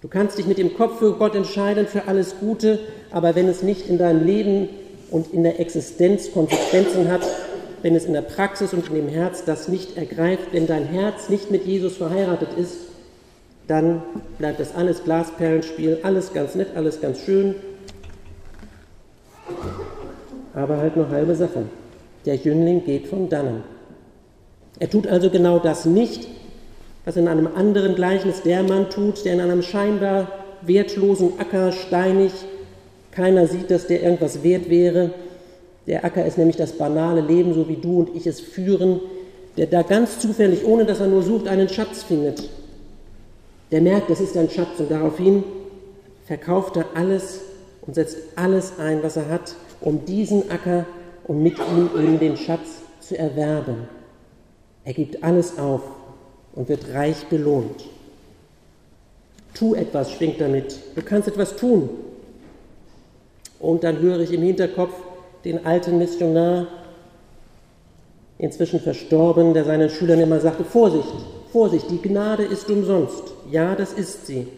Du 0.00 0.08
kannst 0.08 0.38
dich 0.38 0.46
mit 0.46 0.58
dem 0.58 0.76
Kopf 0.76 0.98
für 0.98 1.12
Gott 1.12 1.34
entscheiden, 1.34 1.86
für 1.86 2.08
alles 2.08 2.34
Gute, 2.40 2.80
aber 3.10 3.34
wenn 3.34 3.48
es 3.48 3.62
nicht 3.62 3.88
in 3.88 3.98
deinem 3.98 4.24
Leben 4.24 4.68
und 5.10 5.32
in 5.32 5.42
der 5.42 5.60
Existenz 5.60 6.32
Konsequenzen 6.32 7.10
hat, 7.10 7.22
wenn 7.82 7.94
es 7.94 8.04
in 8.04 8.12
der 8.12 8.22
Praxis 8.22 8.72
und 8.72 8.88
in 8.88 8.94
dem 8.94 9.08
Herz 9.08 9.44
das 9.44 9.68
nicht 9.68 9.96
ergreift, 9.96 10.48
wenn 10.52 10.66
dein 10.66 10.84
Herz 10.84 11.28
nicht 11.28 11.50
mit 11.50 11.66
Jesus 11.66 11.96
verheiratet 11.96 12.48
ist, 12.56 12.78
dann 13.68 14.02
bleibt 14.38 14.60
das 14.60 14.74
alles 14.74 15.04
Glasperlenspiel, 15.04 16.00
alles 16.02 16.32
ganz 16.32 16.54
nett, 16.54 16.68
alles 16.74 17.00
ganz 17.00 17.20
schön, 17.20 17.54
aber 20.54 20.78
halt 20.78 20.96
nur 20.96 21.08
halbe 21.08 21.34
Sache. 21.34 21.64
Der 22.26 22.36
Jüngling 22.36 22.84
geht 22.84 23.06
von 23.06 23.28
dannen. 23.28 23.62
Er 24.78 24.90
tut 24.90 25.06
also 25.06 25.30
genau 25.30 25.58
das 25.58 25.84
nicht, 25.84 26.28
was 27.04 27.16
in 27.16 27.28
einem 27.28 27.48
anderen 27.54 27.94
Gleichnis 27.94 28.42
der 28.42 28.62
Mann 28.62 28.90
tut, 28.90 29.24
der 29.24 29.34
in 29.34 29.40
einem 29.40 29.62
scheinbar 29.62 30.28
wertlosen 30.62 31.38
Acker 31.38 31.72
steinig, 31.72 32.32
keiner 33.10 33.46
sieht, 33.46 33.70
dass 33.70 33.86
der 33.86 34.02
irgendwas 34.02 34.42
wert 34.42 34.70
wäre. 34.70 35.10
Der 35.86 36.04
Acker 36.04 36.24
ist 36.24 36.38
nämlich 36.38 36.56
das 36.56 36.72
banale 36.72 37.20
Leben, 37.20 37.52
so 37.54 37.68
wie 37.68 37.76
du 37.76 38.00
und 38.00 38.16
ich 38.16 38.26
es 38.26 38.40
führen, 38.40 39.00
der 39.56 39.66
da 39.66 39.82
ganz 39.82 40.18
zufällig, 40.20 40.64
ohne 40.64 40.84
dass 40.84 41.00
er 41.00 41.08
nur 41.08 41.22
sucht, 41.22 41.48
einen 41.48 41.68
Schatz 41.68 42.04
findet. 42.04 42.48
Der 43.70 43.82
merkt, 43.82 44.08
das 44.08 44.20
ist 44.20 44.36
ein 44.36 44.48
Schatz 44.48 44.78
und 44.78 44.90
daraufhin 44.90 45.44
verkauft 46.26 46.76
er 46.76 46.86
alles 46.94 47.40
und 47.82 47.94
setzt 47.94 48.16
alles 48.36 48.74
ein, 48.78 49.02
was 49.02 49.16
er 49.16 49.28
hat, 49.28 49.54
um 49.80 50.04
diesen 50.04 50.50
Acker 50.50 50.86
und 51.24 51.42
mit 51.42 51.58
ihm 51.58 51.90
eben 51.96 52.18
den 52.18 52.36
Schatz 52.36 52.80
zu 53.00 53.18
erwerben. 53.18 53.88
Er 54.84 54.94
gibt 54.94 55.22
alles 55.22 55.58
auf 55.58 55.82
und 56.54 56.68
wird 56.68 56.92
reich 56.92 57.26
belohnt. 57.26 57.84
Tu 59.54 59.74
etwas, 59.74 60.12
schwingt 60.12 60.40
damit. 60.40 60.78
Du 60.94 61.02
kannst 61.02 61.28
etwas 61.28 61.56
tun. 61.56 61.90
Und 63.58 63.84
dann 63.84 64.00
höre 64.00 64.20
ich 64.20 64.32
im 64.32 64.42
Hinterkopf 64.42 64.94
den 65.44 65.64
alten 65.64 65.98
Missionar, 65.98 66.66
inzwischen 68.38 68.80
verstorben, 68.80 69.54
der 69.54 69.64
seinen 69.64 69.88
Schülern 69.88 70.20
immer 70.20 70.40
sagte, 70.40 70.64
Vorsicht, 70.64 71.14
Vorsicht, 71.52 71.90
die 71.90 72.02
Gnade 72.02 72.42
ist 72.42 72.68
umsonst. 72.70 73.34
Ja, 73.50 73.76
das 73.76 73.92
ist 73.92 74.26
sie. 74.26 74.48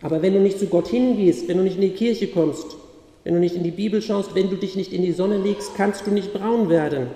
Aber 0.00 0.22
wenn 0.22 0.32
du 0.32 0.40
nicht 0.40 0.58
zu 0.58 0.66
Gott 0.66 0.88
hingehst, 0.88 1.48
wenn 1.48 1.58
du 1.58 1.64
nicht 1.64 1.74
in 1.74 1.82
die 1.82 1.90
Kirche 1.90 2.28
kommst, 2.28 2.76
wenn 3.24 3.34
du 3.34 3.40
nicht 3.40 3.56
in 3.56 3.64
die 3.64 3.72
Bibel 3.72 4.00
schaust, 4.00 4.34
wenn 4.34 4.48
du 4.48 4.56
dich 4.56 4.76
nicht 4.76 4.92
in 4.92 5.02
die 5.02 5.12
Sonne 5.12 5.36
legst, 5.36 5.74
kannst 5.76 6.06
du 6.06 6.10
nicht 6.10 6.32
braun 6.32 6.70
werden. 6.70 7.08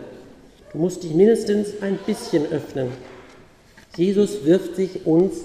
Du 0.73 0.79
musst 0.79 1.03
dich 1.03 1.15
mindestens 1.15 1.81
ein 1.81 1.99
bisschen 2.05 2.45
öffnen. 2.51 2.89
Jesus 3.97 4.45
wirft 4.45 4.77
sich 4.77 5.07
uns 5.07 5.43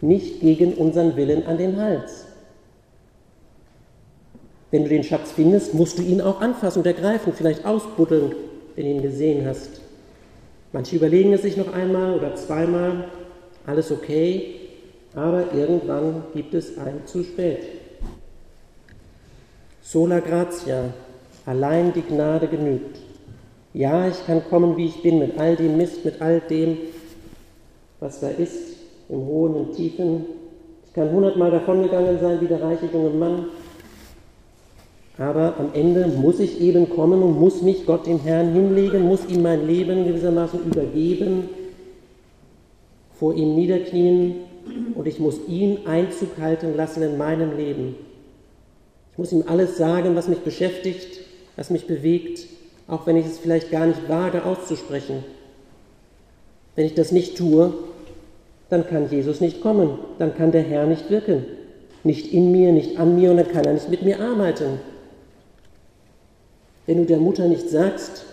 nicht 0.00 0.40
gegen 0.40 0.74
unseren 0.74 1.16
Willen 1.16 1.46
an 1.46 1.58
den 1.58 1.80
Hals. 1.80 2.26
Wenn 4.70 4.82
du 4.82 4.88
den 4.88 5.04
Schatz 5.04 5.32
findest, 5.32 5.74
musst 5.74 5.98
du 5.98 6.02
ihn 6.02 6.20
auch 6.20 6.40
anfassen 6.40 6.80
und 6.80 6.86
ergreifen, 6.86 7.32
vielleicht 7.32 7.64
ausbuddeln, 7.64 8.34
wenn 8.74 8.84
du 8.84 8.90
ihn 8.90 9.02
gesehen 9.02 9.46
hast. 9.46 9.80
Manche 10.72 10.96
überlegen 10.96 11.32
es 11.32 11.42
sich 11.42 11.56
noch 11.56 11.72
einmal 11.72 12.18
oder 12.18 12.34
zweimal, 12.34 13.08
alles 13.64 13.90
okay, 13.90 14.56
aber 15.14 15.54
irgendwann 15.54 16.24
gibt 16.34 16.52
es 16.52 16.76
ein 16.76 17.06
zu 17.06 17.24
spät. 17.24 17.60
Sola 19.80 20.20
gratia, 20.20 20.92
allein 21.46 21.92
die 21.94 22.02
Gnade 22.02 22.48
genügt. 22.48 22.98
Ja, 23.72 24.08
ich 24.08 24.26
kann 24.26 24.42
kommen, 24.50 24.76
wie 24.76 24.86
ich 24.86 25.02
bin, 25.02 25.18
mit 25.18 25.38
all 25.38 25.56
dem 25.56 25.76
Mist, 25.76 26.04
mit 26.04 26.20
all 26.20 26.40
dem, 26.40 26.76
was 28.00 28.20
da 28.20 28.28
ist, 28.28 28.76
im 29.08 29.18
Hohen 29.26 29.54
und 29.54 29.72
Tiefen. 29.76 30.26
Ich 30.86 30.92
kann 30.92 31.10
hundertmal 31.10 31.50
davongegangen 31.50 32.18
sein 32.20 32.40
wie 32.40 32.46
der 32.46 32.62
reiche 32.62 32.86
junge 32.86 33.10
Mann, 33.10 33.46
aber 35.18 35.54
am 35.58 35.70
Ende 35.72 36.06
muss 36.08 36.40
ich 36.40 36.60
eben 36.60 36.90
kommen 36.90 37.22
und 37.22 37.40
muss 37.40 37.62
mich 37.62 37.86
Gott 37.86 38.06
dem 38.06 38.20
Herrn 38.20 38.52
hinlegen, 38.52 39.02
muss 39.02 39.26
ihm 39.26 39.42
mein 39.42 39.66
Leben 39.66 40.04
gewissermaßen 40.04 40.60
übergeben, 40.64 41.48
vor 43.18 43.34
ihm 43.34 43.54
niederknien 43.54 44.36
und 44.94 45.06
ich 45.06 45.18
muss 45.18 45.40
ihn 45.48 45.86
Einzug 45.86 46.38
halten 46.38 46.76
lassen 46.76 47.02
in 47.02 47.16
meinem 47.16 47.56
Leben. 47.56 47.96
Ich 49.12 49.18
muss 49.18 49.32
ihm 49.32 49.44
alles 49.46 49.78
sagen, 49.78 50.14
was 50.16 50.28
mich 50.28 50.40
beschäftigt, 50.40 51.20
was 51.56 51.70
mich 51.70 51.86
bewegt, 51.86 52.46
auch 52.86 53.06
wenn 53.06 53.16
ich 53.16 53.24
es 53.24 53.38
vielleicht 53.38 53.70
gar 53.70 53.86
nicht 53.86 54.10
wage 54.10 54.44
auszusprechen. 54.44 55.24
Wenn 56.76 56.86
ich 56.86 56.94
das 56.94 57.10
nicht 57.10 57.36
tue, 57.36 57.72
dann 58.68 58.86
kann 58.86 59.10
Jesus 59.10 59.40
nicht 59.40 59.60
kommen, 59.62 59.98
dann 60.18 60.36
kann 60.36 60.52
der 60.52 60.62
Herr 60.62 60.86
nicht 60.86 61.10
wirken. 61.10 61.44
Nicht 62.04 62.32
in 62.32 62.52
mir, 62.52 62.72
nicht 62.72 62.98
an 62.98 63.16
mir 63.16 63.30
und 63.30 63.38
dann 63.38 63.50
kann 63.50 63.64
er 63.64 63.72
nicht 63.72 63.88
mit 63.88 64.02
mir 64.02 64.20
arbeiten. 64.20 64.78
Wenn 66.86 66.98
du 66.98 67.04
der 67.04 67.18
Mutter 67.18 67.48
nicht 67.48 67.68
sagst, 67.68 68.26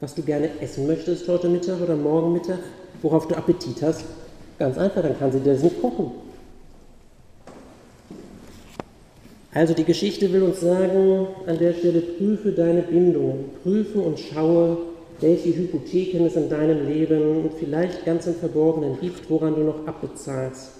was 0.00 0.14
du 0.14 0.22
gerne 0.22 0.50
essen 0.60 0.86
möchtest 0.86 1.28
heute 1.28 1.48
Mittag 1.48 1.80
oder 1.80 1.96
morgen 1.96 2.32
Mittag, 2.32 2.58
worauf 3.02 3.28
du 3.28 3.34
Appetit 3.36 3.80
hast, 3.82 4.04
ganz 4.58 4.76
einfach, 4.76 5.02
dann 5.02 5.18
kann 5.18 5.30
sie 5.30 5.40
dir 5.40 5.52
das 5.52 5.62
nicht 5.62 5.80
kochen. 5.80 6.10
Also 9.52 9.72
die 9.72 9.84
Geschichte 9.84 10.32
will 10.32 10.42
uns 10.42 10.60
sagen, 10.60 11.28
an 11.46 11.58
der 11.58 11.72
Stelle 11.72 12.00
prüfe 12.00 12.52
deine 12.52 12.82
Bindungen, 12.82 13.46
prüfe 13.62 14.00
und 14.00 14.18
schaue, 14.18 14.78
welche 15.20 15.54
Hypotheken 15.56 16.26
es 16.26 16.36
in 16.36 16.48
deinem 16.48 16.86
Leben 16.86 17.44
und 17.44 17.54
vielleicht 17.58 18.04
ganz 18.04 18.26
im 18.26 18.34
Verborgenen 18.34 19.00
gibt, 19.00 19.30
woran 19.30 19.54
du 19.54 19.62
noch 19.62 19.86
abbezahlst. 19.86 20.72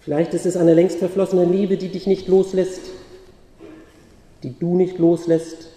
Vielleicht 0.00 0.34
ist 0.34 0.46
es 0.46 0.56
eine 0.56 0.74
längst 0.74 0.98
verflossene 0.98 1.44
Liebe, 1.44 1.76
die 1.76 1.88
dich 1.88 2.06
nicht 2.06 2.28
loslässt, 2.28 2.82
die 4.42 4.54
du 4.58 4.76
nicht 4.76 4.98
loslässt. 4.98 5.68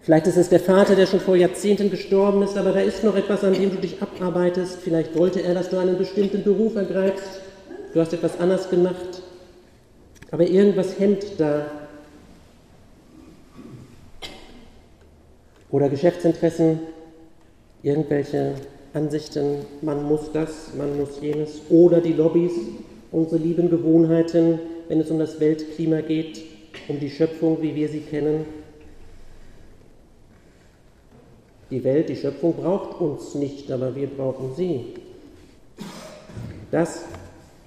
Vielleicht 0.00 0.28
ist 0.28 0.36
es 0.36 0.48
der 0.48 0.60
Vater, 0.60 0.94
der 0.94 1.06
schon 1.06 1.20
vor 1.20 1.36
Jahrzehnten 1.36 1.90
gestorben 1.90 2.42
ist, 2.42 2.56
aber 2.56 2.72
da 2.72 2.80
ist 2.80 3.02
noch 3.02 3.16
etwas, 3.16 3.42
an 3.42 3.54
dem 3.54 3.70
du 3.70 3.76
dich 3.76 4.00
abarbeitest. 4.00 4.78
Vielleicht 4.80 5.18
wollte 5.18 5.42
er, 5.42 5.52
dass 5.52 5.68
du 5.68 5.78
einen 5.78 5.98
bestimmten 5.98 6.44
Beruf 6.44 6.76
ergreifst. 6.76 7.40
Du 7.92 8.00
hast 8.00 8.12
etwas 8.12 8.38
anders 8.38 8.70
gemacht. 8.70 9.22
Aber 10.30 10.46
irgendwas 10.46 10.98
hemmt 10.98 11.24
da. 11.38 11.66
Oder 15.70 15.88
Geschäftsinteressen, 15.88 16.80
irgendwelche 17.82 18.54
Ansichten, 18.94 19.58
man 19.82 20.04
muss 20.04 20.32
das, 20.32 20.74
man 20.76 20.96
muss 20.96 21.20
jenes. 21.20 21.60
Oder 21.70 22.00
die 22.00 22.12
Lobbys, 22.12 22.52
unsere 23.12 23.38
lieben 23.42 23.68
Gewohnheiten, 23.68 24.58
wenn 24.88 25.00
es 25.00 25.10
um 25.10 25.18
das 25.18 25.40
Weltklima 25.40 26.00
geht, 26.00 26.42
um 26.88 27.00
die 27.00 27.10
Schöpfung, 27.10 27.60
wie 27.60 27.74
wir 27.74 27.88
sie 27.88 28.00
kennen. 28.00 28.44
Die 31.70 31.82
Welt, 31.82 32.08
die 32.08 32.16
Schöpfung 32.16 32.54
braucht 32.54 33.00
uns 33.00 33.34
nicht, 33.34 33.70
aber 33.72 33.94
wir 33.96 34.06
brauchen 34.06 34.54
sie. 34.54 34.94
Das 36.70 37.04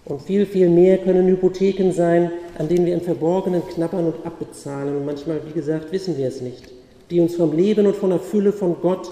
und 0.05 0.21
viel, 0.21 0.45
viel 0.45 0.69
mehr 0.69 0.97
können 0.97 1.27
Hypotheken 1.27 1.91
sein, 1.91 2.31
an 2.57 2.67
denen 2.67 2.85
wir 2.85 2.95
im 2.95 3.01
Verborgenen 3.01 3.61
knabbern 3.67 4.05
und 4.05 4.25
abbezahlen. 4.25 4.95
Und 4.95 5.05
manchmal, 5.05 5.39
wie 5.45 5.53
gesagt, 5.53 5.91
wissen 5.91 6.17
wir 6.17 6.27
es 6.27 6.41
nicht. 6.41 6.78
Die 7.09 7.19
uns 7.19 7.35
vom 7.35 7.55
Leben 7.55 7.87
und 7.87 7.95
von 7.95 8.11
der 8.11 8.19
Fülle 8.19 8.51
von 8.51 8.75
Gott 8.81 9.09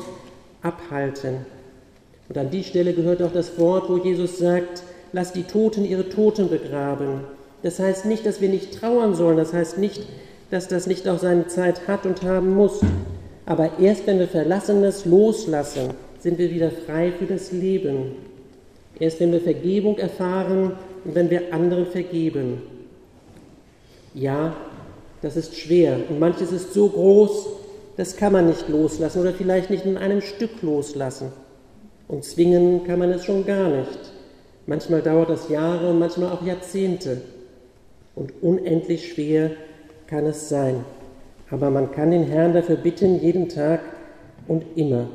abhalten. 0.62 1.46
Und 2.30 2.38
an 2.38 2.51
die 2.51 2.63
Stelle 2.63 2.94
gehört 2.94 3.22
auch 3.22 3.32
das 3.32 3.58
Wort, 3.58 3.89
wo 3.89 3.98
Jesus 3.98 4.38
sagt, 4.38 4.84
lass 5.13 5.34
die 5.34 5.44
Toten 5.44 5.86
ihre 5.86 6.10
Toten 6.10 6.50
begraben. 6.50 7.22
Das 7.63 7.80
heißt 7.80 8.06
nicht, 8.06 8.25
dass 8.25 8.42
wir 8.42 8.50
nicht 8.50 8.80
trauern 8.80 9.16
sollen. 9.16 9.38
Das 9.38 9.54
heißt 9.54 9.77
nicht, 9.77 10.04
dass 10.51 10.68
das 10.68 10.88
nicht 10.88 11.08
auch 11.08 11.20
seine 11.20 11.48
Zeit 11.48 11.88
hat 11.88 12.06
und 12.06 12.22
haben 12.24 12.54
muss. 12.54 12.82
Aber 13.46 13.72
erst 13.80 14.06
wenn 14.08 14.20
wir 14.20 14.27
Verlassenes 14.27 15.06
loslassen, 15.06 15.94
sind 16.20 16.38
wir 16.38 16.51
wieder 16.51 16.70
frei 16.70 17.13
für 17.18 17.25
das 17.25 17.51
Leben. 17.51 18.16
Erst 19.00 19.20
wenn 19.20 19.32
wir 19.32 19.42
Vergebung 19.42 19.98
erfahren 19.98 20.74
und 21.06 21.16
wenn 21.16 21.30
wir 21.30 21.54
anderen 21.54 21.86
vergeben. 21.86 22.62
Ja, 24.13 24.56
das 25.22 25.38
ist 25.38 25.56
schwer 25.56 25.98
und 26.10 26.20
manches 26.20 26.51
ist 26.51 26.74
so 26.74 26.89
groß, 26.89 27.48
das 27.98 28.16
kann 28.16 28.32
man 28.32 28.48
nicht 28.48 28.70
loslassen 28.70 29.20
oder 29.20 29.34
vielleicht 29.34 29.70
nicht 29.70 29.86
in 29.86 29.98
einem 29.98 30.22
Stück 30.22 30.62
loslassen. 30.62 31.32
Und 32.08 32.24
zwingen 32.24 32.86
kann 32.86 33.00
man 33.00 33.12
es 33.12 33.25
schon 33.25 33.46
gar 33.46 33.70
nicht. 33.70 34.00
Manchmal 34.68 35.01
dauert 35.01 35.30
das 35.30 35.50
Jahre 35.50 35.89
und 35.89 36.00
manchmal 36.00 36.32
auch 36.32 36.46
Jahrzehnte. 36.46 37.22
Und 38.16 38.34
unendlich 38.42 39.13
schwer 39.13 39.51
kann 40.06 40.25
es 40.25 40.48
sein. 40.48 40.86
Aber 41.50 41.70
man 41.70 41.92
kann 41.92 42.12
den 42.12 42.24
Herrn 42.24 42.54
dafür 42.54 42.75
bitten, 42.75 43.22
jeden 43.22 43.50
Tag 43.50 43.82
und 44.48 44.63
immer. 44.75 45.08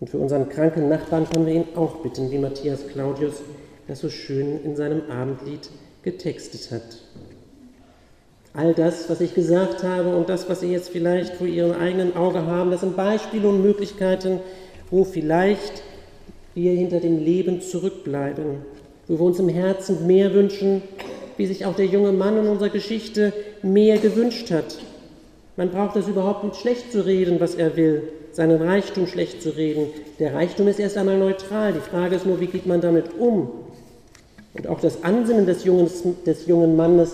Und 0.00 0.10
für 0.10 0.18
unseren 0.18 0.48
kranken 0.48 0.88
Nachbarn 0.88 1.28
können 1.28 1.46
wir 1.46 1.54
ihn 1.54 1.68
auch 1.74 1.96
bitten, 1.96 2.30
wie 2.30 2.38
Matthias 2.38 2.86
Claudius 2.88 3.42
das 3.86 4.00
so 4.00 4.10
schön 4.10 4.62
in 4.62 4.76
seinem 4.76 5.10
Abendlied 5.10 5.70
getextet 6.02 6.70
hat. 6.70 6.98
All 8.58 8.74
das, 8.74 9.08
was 9.08 9.20
ich 9.20 9.36
gesagt 9.36 9.84
habe 9.84 10.16
und 10.16 10.28
das, 10.28 10.48
was 10.48 10.58
Sie 10.58 10.72
jetzt 10.72 10.88
vielleicht 10.88 11.36
vor 11.36 11.46
Ihrem 11.46 11.80
eigenen 11.80 12.16
Auge 12.16 12.44
haben, 12.44 12.72
das 12.72 12.80
sind 12.80 12.96
Beispiele 12.96 13.48
und 13.48 13.62
Möglichkeiten, 13.62 14.40
wo 14.90 15.04
vielleicht 15.04 15.84
wir 16.56 16.72
hinter 16.72 16.98
dem 16.98 17.24
Leben 17.24 17.60
zurückbleiben, 17.60 18.56
wo 19.06 19.14
wir 19.14 19.26
uns 19.26 19.38
im 19.38 19.48
Herzen 19.48 20.08
mehr 20.08 20.34
wünschen, 20.34 20.82
wie 21.36 21.46
sich 21.46 21.66
auch 21.66 21.76
der 21.76 21.86
junge 21.86 22.10
Mann 22.10 22.36
in 22.36 22.48
unserer 22.48 22.70
Geschichte 22.70 23.32
mehr 23.62 23.98
gewünscht 23.98 24.50
hat. 24.50 24.78
Man 25.56 25.70
braucht 25.70 25.94
das 25.94 26.08
überhaupt 26.08 26.42
nicht 26.42 26.56
schlecht 26.56 26.90
zu 26.90 27.06
reden, 27.06 27.38
was 27.38 27.54
er 27.54 27.76
will, 27.76 28.08
seinen 28.32 28.60
Reichtum 28.60 29.06
schlecht 29.06 29.40
zu 29.40 29.50
reden. 29.50 29.86
Der 30.18 30.34
Reichtum 30.34 30.66
ist 30.66 30.80
erst 30.80 30.96
einmal 30.96 31.18
neutral. 31.18 31.74
Die 31.74 31.78
Frage 31.78 32.16
ist 32.16 32.26
nur, 32.26 32.40
wie 32.40 32.48
geht 32.48 32.66
man 32.66 32.80
damit 32.80 33.20
um? 33.20 33.52
Und 34.54 34.66
auch 34.66 34.80
das 34.80 35.04
Ansinnen 35.04 35.46
des 35.46 35.62
jungen, 35.62 35.88
des 36.26 36.48
jungen 36.48 36.74
Mannes, 36.74 37.12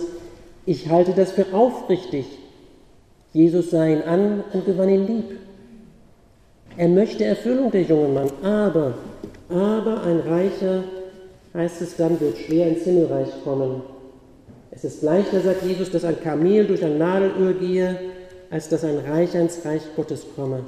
ich 0.65 0.89
halte 0.89 1.13
das 1.13 1.31
für 1.31 1.45
aufrichtig. 1.53 2.25
Jesus 3.33 3.71
sah 3.71 3.85
ihn 3.85 4.01
an 4.01 4.43
und 4.53 4.65
gewann 4.65 4.89
ihn 4.89 5.07
lieb. 5.07 5.39
Er 6.77 6.89
möchte 6.89 7.23
Erfüllung, 7.23 7.71
der 7.71 7.83
junge 7.83 8.09
Mann, 8.09 8.29
aber, 8.43 8.95
aber 9.49 10.03
ein 10.03 10.19
Reicher, 10.19 10.83
heißt 11.53 11.81
es 11.81 11.95
dann, 11.95 12.19
wird 12.19 12.37
schwer 12.37 12.67
ins 12.67 12.83
Himmelreich 12.83 13.29
kommen. 13.43 13.81
Es 14.71 14.83
ist 14.83 15.01
leichter, 15.01 15.39
sagt 15.39 15.63
Jesus, 15.63 15.89
dass 15.91 16.03
ein 16.03 16.19
Kamel 16.19 16.65
durch 16.67 16.83
ein 16.83 16.97
Nadelöhr 16.97 17.53
gehe, 17.53 17.97
als 18.49 18.67
dass 18.67 18.83
ein 18.83 18.99
Reicher 18.99 19.39
ins 19.39 19.63
Reich 19.63 19.83
Gottes 19.95 20.25
komme. 20.35 20.65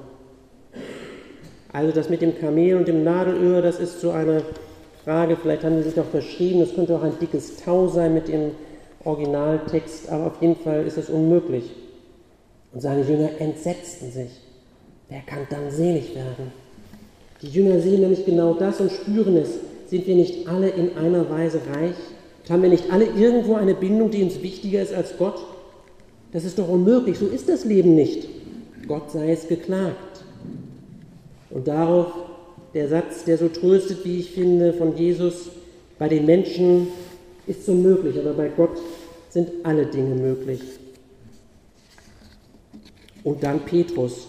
Also 1.74 1.92
das 1.92 2.10
mit 2.10 2.22
dem 2.22 2.40
Kamel 2.40 2.76
und 2.78 2.88
dem 2.88 3.04
Nadelöhr, 3.04 3.62
das 3.62 3.80
ist 3.80 4.00
so 4.00 4.12
eine 4.12 4.44
Frage, 5.04 5.36
vielleicht 5.36 5.64
haben 5.66 5.78
Sie 5.78 5.84
sich 5.90 5.96
noch 5.98 6.10
verschrieben, 6.10 6.62
es 6.62 6.74
könnte 6.74 6.96
auch 6.96 7.04
ein 7.04 7.20
dickes 7.20 7.58
Tau 7.58 7.88
sein 7.88 8.14
mit 8.14 8.30
dem 8.30 8.52
Originaltext, 9.08 10.10
aber 10.10 10.28
auf 10.28 10.42
jeden 10.42 10.58
Fall 10.58 10.86
ist 10.86 10.98
es 10.98 11.10
unmöglich. 11.10 11.72
Und 12.74 12.82
seine 12.82 13.04
Jünger 13.04 13.30
entsetzten 13.40 14.12
sich. 14.12 14.32
Wer 15.10 15.22
kann 15.22 15.48
dann 15.50 15.72
selig 15.72 16.14
werden? 16.14 16.52
Die 17.42 17.48
Jünger 17.48 17.80
sehen 17.80 18.02
nämlich 18.02 18.26
genau 18.26 18.54
das 18.54 18.82
und 18.82 18.92
spüren 18.92 19.38
es. 19.38 19.60
Sind 19.88 20.06
wir 20.06 20.16
nicht 20.16 20.48
alle 20.48 20.70
in 20.70 20.98
einer 20.98 21.30
Weise 21.30 21.62
reich? 21.74 21.96
haben 22.50 22.62
wir 22.62 22.70
nicht 22.70 22.92
alle 22.92 23.06
irgendwo 23.06 23.56
eine 23.56 23.74
Bindung, 23.74 24.10
die 24.10 24.24
uns 24.24 24.42
wichtiger 24.42 24.82
ist 24.82 24.94
als 24.94 25.18
Gott? 25.18 25.38
Das 26.32 26.46
ist 26.46 26.58
doch 26.58 26.70
unmöglich. 26.70 27.18
So 27.18 27.28
ist 27.28 27.50
das 27.50 27.66
Leben 27.66 27.96
nicht. 27.96 28.28
Gott 28.88 29.12
sei 29.12 29.32
es 29.32 29.48
geklagt. 29.48 30.24
Und 31.50 31.68
darauf 31.68 32.08
der 32.74 32.88
Satz, 32.88 33.26
der 33.26 33.38
so 33.38 33.50
tröstet, 33.50 34.06
wie 34.06 34.20
ich 34.20 34.32
finde, 34.32 34.74
von 34.74 34.96
Jesus, 34.96 35.50
bei 36.00 36.08
den 36.08 36.26
Menschen 36.26 36.88
ist 37.48 37.66
so 37.66 37.74
möglich, 37.74 38.18
aber 38.20 38.34
bei 38.34 38.50
Gott 38.50 38.78
sind 39.38 39.52
alle 39.64 39.86
Dinge 39.86 40.16
möglich. 40.16 40.62
Und 43.24 43.44
dann 43.44 43.60
Petrus, 43.60 44.28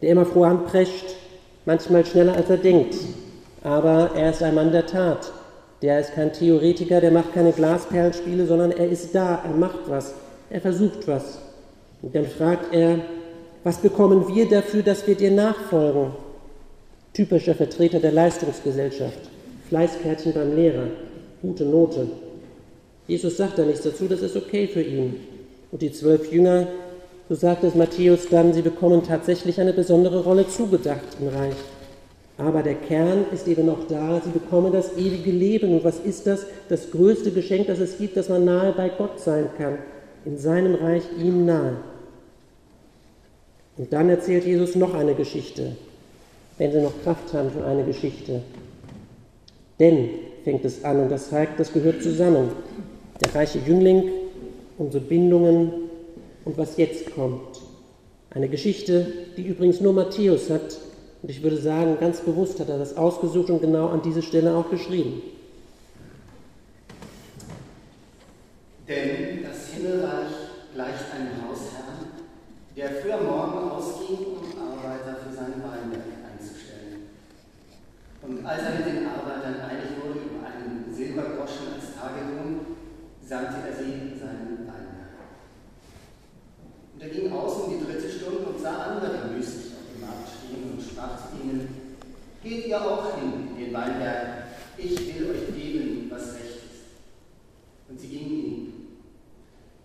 der 0.00 0.10
immer 0.10 0.24
voranprescht, 0.24 1.16
manchmal 1.66 2.06
schneller 2.06 2.36
als 2.36 2.48
er 2.48 2.58
denkt, 2.58 2.94
aber 3.64 4.12
er 4.14 4.30
ist 4.30 4.40
ein 4.40 4.54
Mann 4.54 4.70
der 4.70 4.86
Tat. 4.86 5.32
Der 5.82 5.98
ist 5.98 6.14
kein 6.14 6.32
Theoretiker, 6.32 7.00
der 7.00 7.10
macht 7.10 7.34
keine 7.34 7.50
Glasperlenspiele, 7.50 8.46
sondern 8.46 8.70
er 8.70 8.88
ist 8.88 9.12
da, 9.16 9.42
er 9.44 9.56
macht 9.56 9.88
was, 9.88 10.14
er 10.48 10.60
versucht 10.60 11.08
was. 11.08 11.40
Und 12.00 12.14
dann 12.14 12.26
fragt 12.26 12.72
er, 12.72 13.00
was 13.64 13.78
bekommen 13.78 14.28
wir 14.32 14.48
dafür, 14.48 14.84
dass 14.84 15.04
wir 15.08 15.16
dir 15.16 15.32
nachfolgen? 15.32 16.12
Typischer 17.14 17.56
Vertreter 17.56 17.98
der 17.98 18.12
Leistungsgesellschaft, 18.12 19.22
Fleißkärtchen 19.68 20.34
beim 20.34 20.54
Lehrer, 20.54 20.86
gute 21.42 21.64
Note. 21.64 22.06
Jesus 23.08 23.36
sagt 23.36 23.58
da 23.58 23.64
nichts 23.64 23.82
dazu, 23.82 24.06
das 24.06 24.22
ist 24.22 24.36
okay 24.36 24.68
für 24.68 24.82
ihn. 24.82 25.16
Und 25.72 25.82
die 25.82 25.90
zwölf 25.90 26.30
Jünger 26.30 26.68
so 27.28 27.34
sagt 27.34 27.62
es 27.62 27.74
Matthäus 27.74 28.28
dann, 28.30 28.54
sie 28.54 28.62
bekommen 28.62 29.02
tatsächlich 29.02 29.60
eine 29.60 29.74
besondere 29.74 30.24
Rolle 30.24 30.48
zugedacht 30.48 31.04
im 31.20 31.28
Reich. 31.28 31.56
Aber 32.38 32.62
der 32.62 32.76
Kern 32.76 33.26
ist 33.34 33.46
eben 33.48 33.66
noch 33.66 33.86
da, 33.86 34.22
sie 34.24 34.30
bekommen 34.30 34.72
das 34.72 34.96
ewige 34.96 35.30
Leben. 35.30 35.72
Und 35.72 35.84
was 35.84 35.98
ist 35.98 36.26
das? 36.26 36.46
Das 36.70 36.90
größte 36.90 37.32
Geschenk, 37.32 37.66
das 37.66 37.80
es 37.80 37.98
gibt, 37.98 38.16
dass 38.16 38.30
man 38.30 38.44
nahe 38.44 38.72
bei 38.72 38.88
Gott 38.88 39.20
sein 39.20 39.46
kann, 39.58 39.78
in 40.24 40.38
seinem 40.38 40.76
Reich 40.76 41.02
ihm 41.20 41.44
nahe. 41.44 41.76
Und 43.76 43.92
dann 43.92 44.08
erzählt 44.08 44.46
Jesus 44.46 44.74
noch 44.74 44.94
eine 44.94 45.14
Geschichte, 45.14 45.76
wenn 46.56 46.72
sie 46.72 46.80
noch 46.80 47.02
Kraft 47.02 47.34
haben 47.34 47.50
für 47.50 47.64
eine 47.64 47.84
Geschichte. 47.84 48.40
Denn, 49.78 50.08
fängt 50.44 50.64
es 50.64 50.82
an, 50.82 51.00
und 51.00 51.10
das 51.10 51.28
zeigt, 51.28 51.60
das 51.60 51.72
gehört 51.72 52.02
zusammen. 52.02 52.50
Der 53.20 53.34
reiche 53.34 53.58
Jüngling, 53.58 54.10
unsere 54.78 55.02
Bindungen, 55.02 55.88
und 56.44 56.56
was 56.56 56.76
jetzt 56.76 57.14
kommt. 57.14 57.60
Eine 58.30 58.48
Geschichte, 58.48 59.12
die 59.36 59.42
übrigens 59.42 59.80
nur 59.80 59.92
Matthäus 59.92 60.48
hat. 60.48 60.78
Und 61.22 61.30
ich 61.30 61.42
würde 61.42 61.58
sagen, 61.58 61.98
ganz 62.00 62.20
bewusst 62.20 62.58
hat 62.60 62.68
er 62.68 62.78
das 62.78 62.96
ausgesucht 62.96 63.50
und 63.50 63.60
genau 63.60 63.88
an 63.88 64.00
diese 64.02 64.22
Stelle 64.22 64.54
auch 64.54 64.70
geschrieben. 64.70 65.20
Denn 68.88 69.42
das 69.42 69.74
Himmelreich 69.74 70.32
gleicht 70.72 71.04
einem 71.12 71.44
Hausherrn, 71.44 72.08
der 72.74 72.90
früh 72.92 73.12
am 73.12 73.26
Morgen 73.26 73.70
ausging, 73.70 74.18
um 74.40 74.46
Arbeiter 74.56 75.18
für 75.20 75.34
sein 75.34 75.52
Weinberg 75.60 76.08
einzustellen. 76.32 77.12
Und 78.22 78.46
als 78.46 78.62
er 78.62 78.70
mit 78.76 78.86
den 78.86 79.06
Arbeitern 79.06 79.60
einig 79.68 79.90
wurde 80.00 80.20
über 80.20 80.46
einen 80.46 80.94
Silbergroschen 80.94 81.74
als 81.74 81.92
Tagelohn, 82.00 82.78
sandte 83.20 83.68
er 83.68 83.76
sie 83.76 84.18
seinen 84.18 84.64
Weinberg. 84.64 84.98
Und 86.94 87.02
er 87.02 87.10
ging 87.10 87.30
aus 87.30 87.60
um 87.60 87.70
die 87.70 87.84
dritte 87.84 88.08
Stunde 88.08 88.38
und 88.38 88.58
sah 88.58 88.96
andere 88.96 89.28
müßig 89.36 89.72
auf 89.74 89.86
dem 89.92 90.00
Markt 90.00 90.28
stehen 90.28 90.72
und 90.72 90.82
sprach 90.82 91.28
zu 91.28 91.36
ihnen, 91.44 91.68
geht 92.42 92.66
ihr 92.66 92.80
auch 92.80 93.14
hin 93.20 93.50
in 93.50 93.64
den 93.64 93.74
Weinberg, 93.74 94.48
ich 94.76 95.14
will 95.14 95.30
euch 95.30 95.54
geben, 95.54 96.10
was 96.10 96.34
recht 96.34 96.56
ist. 96.56 96.88
Und 97.88 98.00
sie 98.00 98.08
gingen 98.08 98.30
hin. 98.30 98.72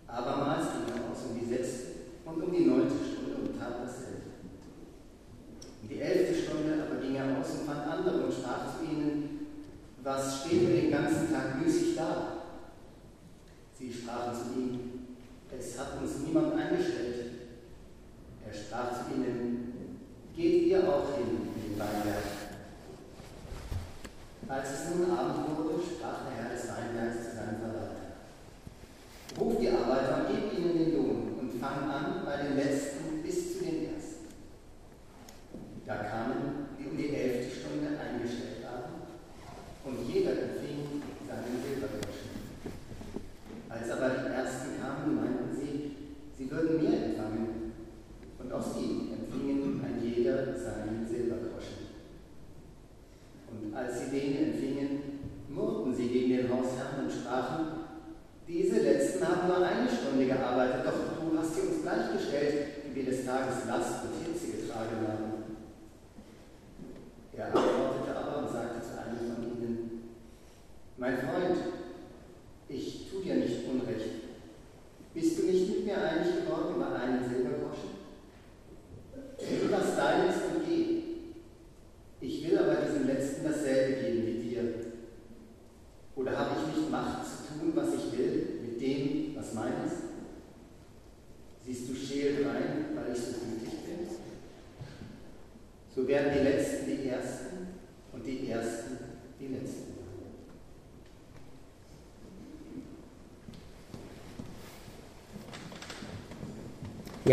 Abermals 0.08 0.66
ging 0.72 0.94
er 0.94 1.10
aus 1.10 1.24
um 1.30 1.38
die 1.38 1.46
sechste 1.46 1.86
und 2.24 2.42
um 2.42 2.52
die 2.52 2.64
neunte 2.64 2.94
Stunde 2.94 3.36
und 3.42 3.58
tat 3.58 3.82
dasselbe. 3.84 4.30
Um 5.82 5.88
die 5.88 6.00
elfte 6.00 6.34
Stunde 6.34 6.82
aber 6.82 7.00
ging 7.00 7.16
er 7.16 7.38
aus 7.38 7.50
und 7.50 7.66
fand 7.66 7.86
andere 7.86 8.24
und 8.24 8.32
sprach 8.32 8.78
zu 8.78 8.84
ihnen, 8.90 9.46
was 10.02 10.40
steht 10.40 10.62
mir 10.62 10.82
den 10.82 10.90
ganzen 10.90 11.32
Tag 11.32 11.62
müßig 11.62 11.96
da? 11.96 12.34
Sie 13.78 13.92
sprachen 13.92 14.34
zu 14.34 14.60
ihm, 14.60 14.80
es 15.56 15.78
hat 15.78 16.00
uns 16.00 16.20
niemand 16.26 16.54
eingestellt. 16.54 17.32
Er 18.46 18.54
sprach 18.54 18.92
zu 18.92 19.14
ihnen, 19.14 19.98
geht 20.34 20.66
ihr 20.66 20.83
auch 20.94 21.16
hin 21.16 21.50
in 21.56 21.72
den 21.72 21.78
Weinberg. 21.78 22.24
Als 24.46 24.68
es 24.70 24.94
nun 24.94 25.10
Abend 25.10 25.58
wurde, 25.58 25.82
sprach 25.82 26.30
der 26.30 26.36
Herr 26.38 26.54
des 26.54 26.68
Weinbergs 26.68 27.18
zu 27.18 27.36
seinem 27.36 27.58
Verwalter. 27.58 28.14
Ruf 29.40 29.58
die 29.58 29.70
Arbeiter 29.70 30.30
gib 30.30 30.52
ihnen 30.56 30.78
den 30.78 30.94
Lohn 30.94 31.34
und 31.40 31.60
fang 31.60 31.90
an 31.90 32.22
bei 32.24 32.36
den 32.44 32.56
Letzten 32.56 33.22
bis 33.22 33.58
zu 33.58 33.64
den 33.64 33.94
Ersten. 33.94 34.30
Da 35.86 35.96
kamen, 35.96 36.70
die 36.78 36.86
um 36.86 36.96
die 36.96 37.14
elfte 37.14 37.50
Stunde 37.50 37.98
eingestellt 37.98 38.62
waren, 38.62 39.02
und 39.84 40.08
jeder 40.08 40.30
empfing 40.30 41.02
seinen 41.26 41.58
Silbergroschen. 41.60 42.30
Als 43.68 43.90
aber 43.90 44.08
die 44.22 44.32
Ersten 44.32 44.80
kamen, 44.80 45.16
meinten 45.16 45.50
sie, 45.56 45.96
sie 46.38 46.50
würden 46.50 46.82
mehr 46.82 47.04
empfangen. 47.04 47.72
Und 48.38 48.52
auch 48.52 48.62
sie 48.62 49.10
empfingen 49.12 49.82
ein 49.84 50.00
jeder 50.04 50.54
seinen 50.56 51.06
Silbergroschen. 51.08 51.88
Und 53.50 53.74
als 53.74 54.00
sie 54.00 54.10
den 54.10 54.52
empfingen, 54.52 55.02
murrten 55.48 55.94
sie 55.94 56.08
gegen 56.08 56.36
den 56.36 56.50
Hausherrn 56.50 57.04
und 57.04 57.12
sprachen, 57.12 57.66
diese 58.46 58.80
Letzten 58.82 59.26
haben 59.26 59.48
nur 59.48 59.66
eine 59.66 59.88
Stunde 59.88 60.26
gearbeitet, 60.26 60.84
doch 60.84 60.92
du 61.18 61.38
hast 61.38 61.54
sie 61.54 61.60
uns 61.62 61.82
gleichgestellt, 61.82 62.66
wie 62.84 62.94
wir 62.94 63.04
des 63.06 63.24
Tages 63.24 63.66
Last 63.66 64.04
und 64.04 64.26
Hitze 64.26 64.58
getragen 64.58 65.08
haben. 65.08 65.32
Er 67.32 67.46
antwortete 67.46 68.16
aber 68.16 68.38
und 68.46 68.52
sagte 68.52 68.82
zu 68.82 69.00
einem 69.00 69.34
von 69.34 69.44
ihnen, 69.44 70.02
mein 70.98 71.16
Freund, 71.18 71.56
ich 72.68 73.10
tu 73.10 73.20
dir 73.20 73.36
nicht 73.36 73.66
Unrecht. 73.68 74.10
Bist 75.14 75.38
du 75.38 75.46
nicht 75.46 75.68
mit 75.68 75.86
mir 75.86 75.96
einig 75.96 76.44
geworden 76.44 76.76
über 76.76 76.94
einen 76.94 77.28
Silbergroschen? 77.28 77.94
Tu 79.38 79.70
was 79.70 79.96
deines 79.96 80.36
und 80.36 80.66
geh. 80.66 81.02
Ich 82.20 82.48
will 82.48 82.58
aber 82.58 82.76
diesem 82.76 83.06
Letzten 83.06 83.44
dasselbe 83.44 84.00
geben 84.00 84.26
wie 84.26 84.48
dir. 84.48 84.74
Oder 86.16 86.38
habe 86.38 86.50
ich 86.60 86.76
nicht 86.76 86.90
Macht 86.90 87.26
zu 87.26 87.58
tun, 87.58 87.72
was 87.74 87.88
ich 87.94 88.16
will, 88.16 88.60
mit 88.62 88.80
dem, 88.80 89.36
was 89.36 89.52
mein 89.54 89.72
ist? 89.84 90.04
Siehst 91.64 91.88
du 91.88 91.94
scheel 91.94 92.46
rein, 92.46 92.86
weil 92.94 93.12
ich 93.12 93.18
so 93.18 93.32
gütig 93.32 93.80
bin? 93.84 94.08
So 95.94 96.04
So 96.04 96.08
werden 96.08 96.32
die 96.34 96.44
Letzten 96.44 96.86
die 96.86 97.08
Ersten 97.08 97.68
und 98.12 98.26
die 98.26 98.50
Ersten 98.50 98.98
die 99.40 99.46
Letzten. 99.46 99.94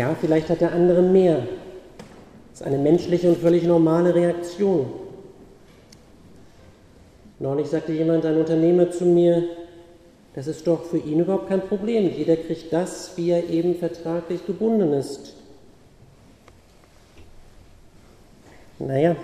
Ja, 0.02 0.16
vielleicht 0.20 0.48
hat 0.48 0.60
der 0.60 0.72
andere 0.72 1.00
mehr. 1.00 1.46
Das 2.50 2.60
ist 2.60 2.66
eine 2.66 2.76
menschliche 2.76 3.28
und 3.28 3.38
völlig 3.38 3.62
normale 3.62 4.12
Reaktion. 4.12 4.86
Neulich 7.38 7.68
sagte 7.68 7.92
jemand, 7.92 8.26
ein 8.26 8.36
Unternehmer 8.36 8.90
zu 8.90 9.04
mir, 9.04 9.44
das 10.34 10.48
ist 10.48 10.66
doch 10.66 10.82
für 10.82 10.98
ihn 10.98 11.20
überhaupt 11.20 11.48
kein 11.48 11.60
Problem. 11.60 12.10
Jeder 12.16 12.34
kriegt 12.34 12.72
das, 12.72 13.12
wie 13.16 13.30
er 13.30 13.48
eben 13.48 13.76
vertraglich 13.76 14.44
gebunden 14.44 14.92
ist. 14.92 15.36
Naja, 18.80 19.14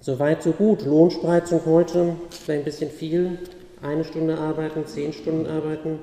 so 0.00 0.18
weit, 0.18 0.42
so 0.42 0.52
gut. 0.52 0.86
Lohnspreizung 0.86 1.60
heute, 1.66 2.16
vielleicht 2.30 2.62
ein 2.62 2.64
bisschen 2.64 2.90
viel. 2.90 3.38
Eine 3.82 4.04
Stunde 4.04 4.38
arbeiten, 4.38 4.86
zehn 4.86 5.12
Stunden 5.12 5.46
arbeiten. 5.46 5.98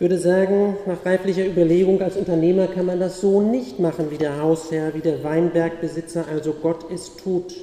Ich 0.00 0.02
würde 0.02 0.16
sagen, 0.16 0.78
nach 0.86 1.04
reiflicher 1.04 1.44
Überlegung 1.44 2.00
als 2.00 2.16
Unternehmer 2.16 2.68
kann 2.68 2.86
man 2.86 2.98
das 2.98 3.20
so 3.20 3.42
nicht 3.42 3.78
machen 3.78 4.10
wie 4.10 4.16
der 4.16 4.40
Hausherr, 4.40 4.94
wie 4.94 5.02
der 5.02 5.22
Weinbergbesitzer, 5.22 6.24
also 6.32 6.54
Gott 6.54 6.90
es 6.90 7.16
tut. 7.16 7.54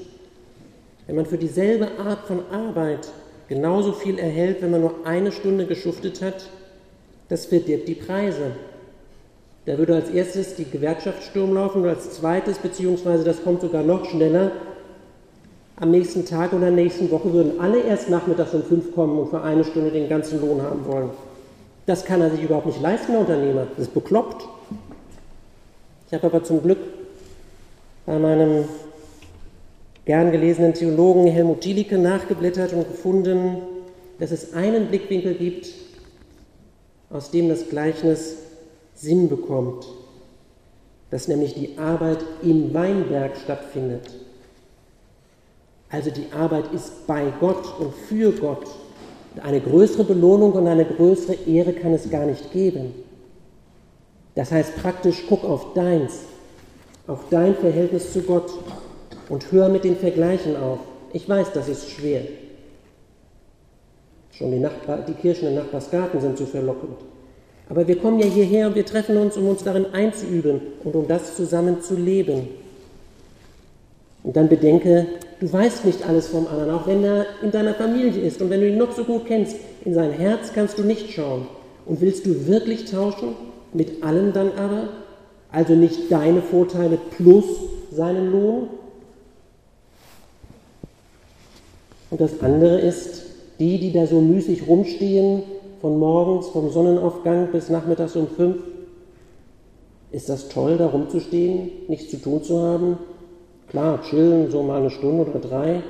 Wenn 1.08 1.16
man 1.16 1.26
für 1.26 1.40
dieselbe 1.40 1.88
Art 1.98 2.28
von 2.28 2.42
Arbeit 2.52 3.10
genauso 3.48 3.92
viel 3.92 4.20
erhält, 4.20 4.62
wenn 4.62 4.70
man 4.70 4.82
nur 4.82 4.94
eine 5.04 5.32
Stunde 5.32 5.66
geschuftet 5.66 6.22
hat, 6.22 6.48
das 7.28 7.48
verdirbt 7.48 7.88
die 7.88 7.96
Preise. 7.96 8.52
Da 9.66 9.80
würde 9.80 9.96
als 9.96 10.12
erstes 10.12 10.54
die 10.54 10.70
Gewerkschaft 10.70 11.24
Sturm 11.24 11.56
laufen 11.56 11.82
und 11.82 11.90
als 11.90 12.12
zweites, 12.12 12.60
beziehungsweise 12.60 13.24
das 13.24 13.44
kommt 13.44 13.62
sogar 13.62 13.82
noch 13.82 14.06
schneller, 14.06 14.52
am 15.78 15.90
nächsten 15.90 16.24
Tag 16.24 16.54
oder 16.54 16.70
nächsten 16.70 17.10
Woche 17.10 17.34
würden 17.34 17.60
alle 17.60 17.80
erst 17.80 18.12
nachmittags 18.12 18.54
um 18.54 18.62
fünf 18.62 18.94
kommen 18.94 19.18
und 19.18 19.32
für 19.32 19.42
eine 19.42 19.64
Stunde 19.64 19.90
den 19.90 20.08
ganzen 20.08 20.40
Lohn 20.40 20.62
haben 20.62 20.86
wollen. 20.86 21.10
Das 21.88 22.04
kann 22.04 22.20
er 22.20 22.30
sich 22.30 22.44
überhaupt 22.44 22.66
nicht 22.66 22.82
leisten, 22.82 23.14
der 23.14 23.22
Unternehmer. 23.22 23.66
Das 23.76 23.88
ist 23.88 23.94
bekloppt. 23.94 24.46
Ich 26.08 26.14
habe 26.14 26.28
aber 26.28 26.44
zum 26.44 26.62
Glück 26.62 26.80
bei 28.06 28.20
meinem 28.20 28.66
gern 30.04 30.32
gelesenen 30.34 30.74
Theologen 30.74 31.28
Helmut 31.28 31.62
Thielicke 31.62 31.98
nachgeblättert 31.98 32.74
und 32.74 32.90
gefunden, 32.90 33.62
dass 34.20 34.32
es 34.32 34.54
einen 34.54 34.88
Blickwinkel 34.88 35.36
gibt, 35.36 35.70
aus 37.10 37.32
dem 37.32 37.48
das 37.48 37.70
Gleichnis 37.70 38.36
Sinn 38.94 39.30
bekommt, 39.30 39.88
dass 41.10 41.30
nämlich 41.30 41.54
die 41.54 41.78
Arbeit 41.78 42.20
im 42.44 42.74
Weinberg 42.74 43.38
stattfindet. 43.38 44.14
Also 45.90 46.12
die 46.12 46.34
Arbeit 46.34 46.74
ist 46.74 47.08
bei 47.08 47.32
Gott 47.40 47.80
und 47.80 47.94
für 47.94 48.34
Gott. 48.34 48.68
Eine 49.44 49.62
größere 49.62 50.04
Belohnung 50.04 50.54
und 50.54 50.68
eine 50.68 50.86
größere 50.86 51.36
Ehre 51.48 51.74
kann 51.74 51.94
es 51.94 52.10
gar 52.10 52.26
nicht 52.26 52.52
geben. 52.52 52.94
Das 54.36 54.52
heißt 54.52 54.76
praktisch, 54.78 55.24
guck 55.28 55.44
auf 55.44 55.74
deins, 55.74 56.20
auf 57.08 57.22
dein 57.30 57.56
Verhältnis 57.56 58.14
zu 58.14 58.22
Gott 58.22 58.52
und 59.30 59.52
hör 59.52 59.70
mit 59.70 59.84
den 59.84 59.96
Vergleichen 59.96 60.56
auf. 60.56 60.80
Ich 61.14 61.28
weiß, 61.28 61.54
das 61.54 61.70
ist 61.70 61.90
schwer. 61.90 62.22
Schon 64.32 64.52
die, 64.52 64.60
Nachbar 64.60 65.00
die 65.08 65.14
Kirchen 65.14 65.48
im 65.48 65.56
Nachbarsgarten 65.56 66.22
sind 66.22 66.38
so 66.38 66.46
verlockend. 66.46 66.98
Aber 67.70 67.88
wir 67.88 67.98
kommen 67.98 68.20
ja 68.20 68.28
hierher 68.28 68.68
und 68.68 68.76
wir 68.76 68.86
treffen 68.86 69.18
uns, 69.18 69.36
um 69.36 69.48
uns 69.48 69.64
darin 69.64 69.88
einzuüben 69.94 70.62
und 70.84 70.96
um 70.96 71.08
das 71.08 71.36
zusammen 71.36 71.82
zu 71.82 71.96
leben. 71.96 72.48
Und 74.28 74.36
dann 74.36 74.50
bedenke, 74.50 75.06
du 75.40 75.54
weißt 75.54 75.86
nicht 75.86 76.06
alles 76.06 76.28
vom 76.28 76.48
anderen, 76.48 76.72
auch 76.72 76.86
wenn 76.86 77.02
er 77.02 77.28
in 77.42 77.50
deiner 77.50 77.74
Familie 77.74 78.22
ist 78.24 78.42
und 78.42 78.50
wenn 78.50 78.60
du 78.60 78.68
ihn 78.68 78.78
noch 78.78 78.92
so 78.92 79.06
gut 79.06 79.26
kennst, 79.26 79.56
in 79.86 79.94
sein 79.94 80.12
Herz 80.12 80.52
kannst 80.54 80.78
du 80.78 80.84
nicht 80.84 81.14
schauen. 81.14 81.48
Und 81.86 82.02
willst 82.02 82.26
du 82.26 82.46
wirklich 82.46 82.92
tauschen? 82.92 83.38
Mit 83.72 84.04
allem 84.04 84.34
dann 84.34 84.52
aber? 84.58 84.90
Also 85.50 85.76
nicht 85.76 86.12
deine 86.12 86.42
Vorteile 86.42 86.98
plus 87.16 87.46
seinen 87.90 88.30
Lohn? 88.34 88.68
Und 92.12 92.20
das 92.20 92.42
andere 92.42 92.82
ist, 92.82 93.24
die, 93.60 93.80
die 93.80 93.94
da 93.94 94.08
so 94.08 94.20
müßig 94.20 94.68
rumstehen, 94.68 95.44
von 95.80 95.98
morgens, 95.98 96.50
vom 96.50 96.70
Sonnenaufgang 96.70 97.48
bis 97.54 97.70
nachmittags 97.70 98.18
um 98.18 98.28
fünf. 98.28 98.58
Ist 100.12 100.28
das 100.28 100.50
toll, 100.50 100.76
da 100.76 100.88
rumzustehen, 100.88 101.72
nichts 101.88 102.10
zu 102.10 102.18
tun 102.18 102.44
zu 102.44 102.60
haben? 102.62 102.98
Klar, 103.70 104.02
chillen, 104.10 104.50
so 104.50 104.64
mal 104.64 104.80
eine 104.80 104.90
Stunde 104.90 105.30
oder 105.30 105.40
drei. 105.40 105.82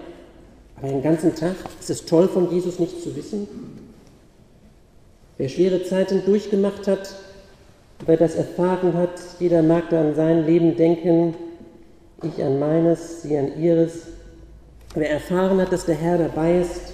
Aber 0.78 0.88
den 0.88 1.02
ganzen 1.02 1.36
Tag 1.36 1.56
ist 1.80 1.90
es 1.90 2.06
toll, 2.06 2.28
von 2.28 2.52
Jesus 2.52 2.80
nichts 2.80 3.04
zu 3.04 3.16
wissen? 3.16 3.48
Wer 5.38 5.50
schwere 5.50 5.84
Zeiten 5.84 6.24
durchgemacht 6.26 6.88
hat, 6.88 7.16
wer 8.06 8.18
das 8.18 8.36
erfahren 8.36 8.94
hat, 8.96 9.20
jeder 9.40 9.62
mag 9.62 9.90
da 9.90 10.02
an 10.02 10.16
sein 10.16 10.46
Leben 10.46 10.76
denken, 10.76 11.36
ich 12.24 12.44
an 12.44 12.58
meines, 12.58 13.22
sie 13.22 13.38
an 13.38 13.62
ihres. 13.62 14.08
Wer 14.96 15.12
erfahren 15.12 15.62
hat, 15.62 15.72
dass 15.72 15.86
der 15.86 15.96
Herr 15.96 16.18
dabei 16.18 16.62
ist, 16.62 16.94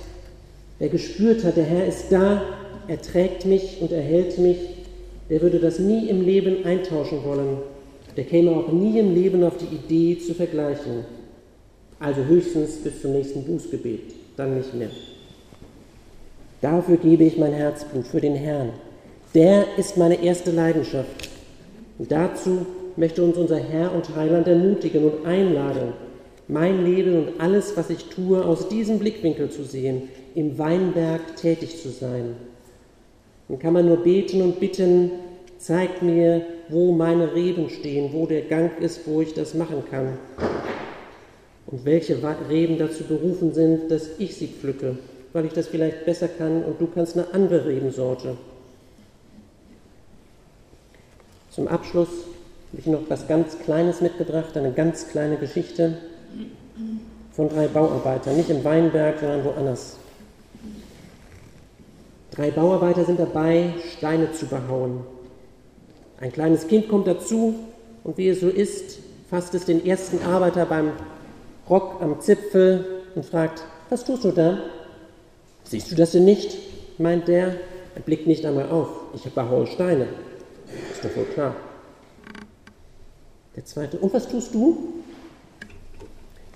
wer 0.80 0.90
gespürt 0.90 1.46
hat, 1.46 1.56
der 1.56 1.64
Herr 1.64 1.86
ist 1.86 2.12
da, 2.12 2.42
er 2.90 3.02
trägt 3.02 3.46
mich 3.46 3.78
und 3.80 3.94
erhält 3.94 4.38
mich, 4.38 4.58
der 5.30 5.42
würde 5.42 5.60
das 5.60 5.80
nie 5.80 6.10
im 6.10 6.22
Leben 6.22 6.66
eintauschen 6.66 7.24
wollen. 7.24 7.58
Der 8.16 8.26
käme 8.26 8.52
auch 8.52 8.72
nie 8.72 9.00
im 9.00 9.14
Leben 9.14 9.44
auf 9.44 9.58
die 9.58 9.76
Idee 9.76 10.20
zu 10.20 10.34
vergleichen. 10.34 11.06
Also 12.00 12.24
höchstens 12.26 12.78
bis 12.78 13.02
zum 13.02 13.14
nächsten 13.14 13.44
Bußgebet, 13.44 14.14
dann 14.36 14.58
nicht 14.58 14.74
mehr. 14.74 14.90
Dafür 16.62 16.98
gebe 16.98 17.24
ich 17.24 17.38
mein 17.38 17.54
Herzblut, 17.54 18.08
für 18.08 18.22
den 18.22 18.36
Herrn. 18.36 18.70
Der 19.34 19.66
ist 19.78 19.98
meine 19.98 20.24
erste 20.24 20.52
Leidenschaft. 20.52 21.30
Und 21.98 22.12
dazu 22.12 22.66
möchte 22.96 23.24
uns 23.24 23.38
unser 23.38 23.58
Herr 23.58 23.94
und 23.94 24.16
Heiland 24.16 24.48
ermutigen 24.48 25.04
und 25.06 25.26
einladen, 25.26 25.94
mein 26.48 26.86
Leben 26.86 27.18
und 27.18 27.40
alles, 27.40 27.76
was 27.78 27.90
ich 27.90 28.06
tue, 28.06 28.44
aus 28.44 28.68
diesem 28.68 29.00
Blickwinkel 29.00 29.50
zu 29.50 29.64
sehen, 29.64 30.10
im 30.36 30.58
Weinberg 30.58 31.36
tätig 31.38 31.82
zu 31.82 31.90
sein. 31.90 32.36
Dann 33.48 33.60
kann 33.60 33.74
man 33.74 33.88
nur 33.88 33.98
beten 33.98 34.42
und 34.42 34.60
bitten, 34.60 35.12
zeig 35.58 36.02
mir, 36.02 36.46
wo 36.74 36.92
meine 36.92 37.34
Reben 37.34 37.70
stehen, 37.70 38.12
wo 38.14 38.26
der 38.26 38.42
Gang 38.42 38.80
ist, 38.82 39.08
wo 39.08 39.22
ich 39.22 39.34
das 39.34 39.54
machen 39.54 39.84
kann. 39.90 40.18
Und 41.68 41.86
welche 41.86 42.18
Reben 42.50 42.78
dazu 42.78 43.04
berufen 43.04 43.54
sind, 43.54 43.90
dass 43.90 44.10
ich 44.18 44.36
sie 44.36 44.48
pflücke, 44.48 44.98
weil 45.32 45.46
ich 45.46 45.54
das 45.54 45.68
vielleicht 45.68 46.06
besser 46.06 46.28
kann 46.28 46.64
und 46.64 46.82
du 46.82 46.88
kannst 46.88 47.16
eine 47.16 47.32
andere 47.32 47.66
Rebensorte. 47.66 48.36
Zum 51.52 51.68
Abschluss 51.68 52.10
habe 52.10 52.80
ich 52.80 52.88
noch 52.88 53.02
was 53.08 53.28
ganz 53.28 53.60
Kleines 53.60 54.02
mitgebracht, 54.02 54.58
eine 54.58 54.72
ganz 54.72 55.10
kleine 55.10 55.38
Geschichte 55.38 55.98
von 57.32 57.50
drei 57.50 57.68
Bauarbeitern, 57.68 58.36
nicht 58.36 58.50
im 58.50 58.64
Weinberg, 58.64 59.20
sondern 59.20 59.46
woanders. 59.46 59.98
Drei 62.32 62.50
Bauarbeiter 62.50 63.06
sind 63.06 63.20
dabei, 63.20 63.76
Steine 63.96 64.32
zu 64.32 64.48
behauen. 64.48 65.13
Ein 66.24 66.32
kleines 66.32 66.70
Kind 66.70 66.88
kommt 66.88 67.06
dazu 67.06 67.54
und 68.06 68.18
wie 68.18 68.30
es 68.30 68.40
so 68.40 68.48
ist, 68.48 69.00
fasst 69.30 69.54
es 69.56 69.66
den 69.66 69.86
ersten 69.86 70.26
Arbeiter 70.26 70.66
beim 70.66 70.94
Rock 71.70 72.02
am 72.02 72.22
Zipfel 72.22 73.02
und 73.14 73.26
fragt, 73.26 73.62
was 73.90 74.06
tust 74.06 74.24
du 74.24 74.32
da? 74.32 74.58
Siehst 75.66 75.92
du 75.92 75.96
das 75.96 76.14
denn 76.14 76.24
nicht? 76.24 76.58
meint 76.98 77.28
der. 77.28 77.58
Er 77.96 78.02
blickt 78.06 78.26
nicht 78.26 78.46
einmal 78.46 78.70
auf. 78.70 78.88
Ich 79.14 79.30
behaue 79.34 79.68
Steine. 79.68 80.08
Ist 80.94 81.04
doch 81.04 81.14
wohl 81.14 81.26
klar. 81.26 81.58
Der 83.58 83.66
zweite, 83.66 83.98
und 83.98 84.14
was 84.14 84.26
tust 84.26 84.54
du? 84.54 84.94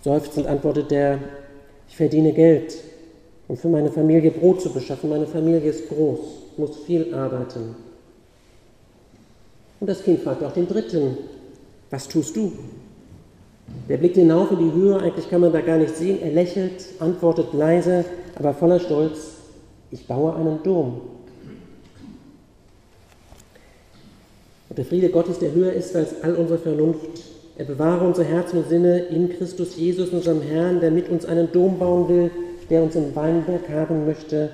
Seufzend 0.02 0.48
antwortet 0.48 0.92
der, 0.92 1.20
ich 1.90 1.98
verdiene 1.98 2.32
Geld, 2.32 2.74
um 3.50 3.58
für 3.58 3.68
meine 3.68 3.92
Familie 3.92 4.32
Brot 4.32 4.62
zu 4.62 4.72
beschaffen. 4.72 5.10
Meine 5.10 5.28
Familie 5.28 5.72
ist 5.72 5.90
groß, 5.90 6.20
muss 6.56 6.78
viel 6.86 7.14
arbeiten. 7.14 7.87
Und 9.80 9.88
das 9.88 10.04
Kind 10.04 10.22
fragt 10.22 10.44
auch 10.44 10.54
den 10.54 10.68
Dritten, 10.68 11.18
was 11.90 12.08
tust 12.08 12.36
du? 12.36 12.52
Der 13.90 13.98
blickt 13.98 14.16
hinauf 14.16 14.52
in 14.52 14.60
die 14.60 14.72
Höhe, 14.72 15.00
eigentlich 15.00 15.30
kann 15.30 15.42
man 15.42 15.52
da 15.52 15.62
gar 15.62 15.78
nicht 15.78 15.96
sehen. 15.96 16.20
Er 16.22 16.32
lächelt, 16.32 16.86
antwortet 17.00 17.54
leise, 17.54 18.06
aber 18.36 18.54
voller 18.54 18.80
Stolz, 18.80 19.36
ich 19.92 20.08
baue 20.08 20.36
einen 20.36 20.62
Dom. 20.64 21.02
Und 24.70 24.78
der 24.78 24.86
Friede 24.86 25.10
Gottes, 25.10 25.40
der 25.40 25.54
höher 25.54 25.74
ist 25.74 25.96
als 25.96 26.22
all 26.24 26.36
unsere 26.36 26.60
Vernunft, 26.60 27.24
er 27.58 27.66
bewahre 27.66 28.06
unser 28.06 28.24
Herz 28.24 28.54
und 28.54 28.70
Sinne 28.70 29.00
in 29.00 29.30
Christus 29.30 29.78
Jesus, 29.78 30.10
unserem 30.10 30.42
Herrn, 30.42 30.80
der 30.80 30.92
mit 30.92 31.10
uns 31.10 31.26
einen 31.26 31.52
Dom 31.52 31.80
bauen 31.80 32.08
will, 32.08 32.32
der 32.70 32.84
uns 32.84 32.96
im 32.96 33.16
Weinberg 33.16 33.68
haben 33.70 34.06
möchte 34.06 34.52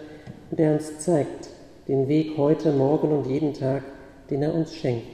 und 0.49 0.59
der 0.59 0.73
uns 0.73 0.99
zeigt 0.99 1.49
den 1.87 2.07
Weg 2.07 2.37
heute, 2.37 2.71
morgen 2.71 3.11
und 3.11 3.27
jeden 3.27 3.53
Tag, 3.53 3.83
den 4.29 4.41
er 4.41 4.53
uns 4.53 4.73
schenkt. 4.73 5.12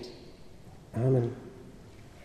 Amen. 0.96 1.49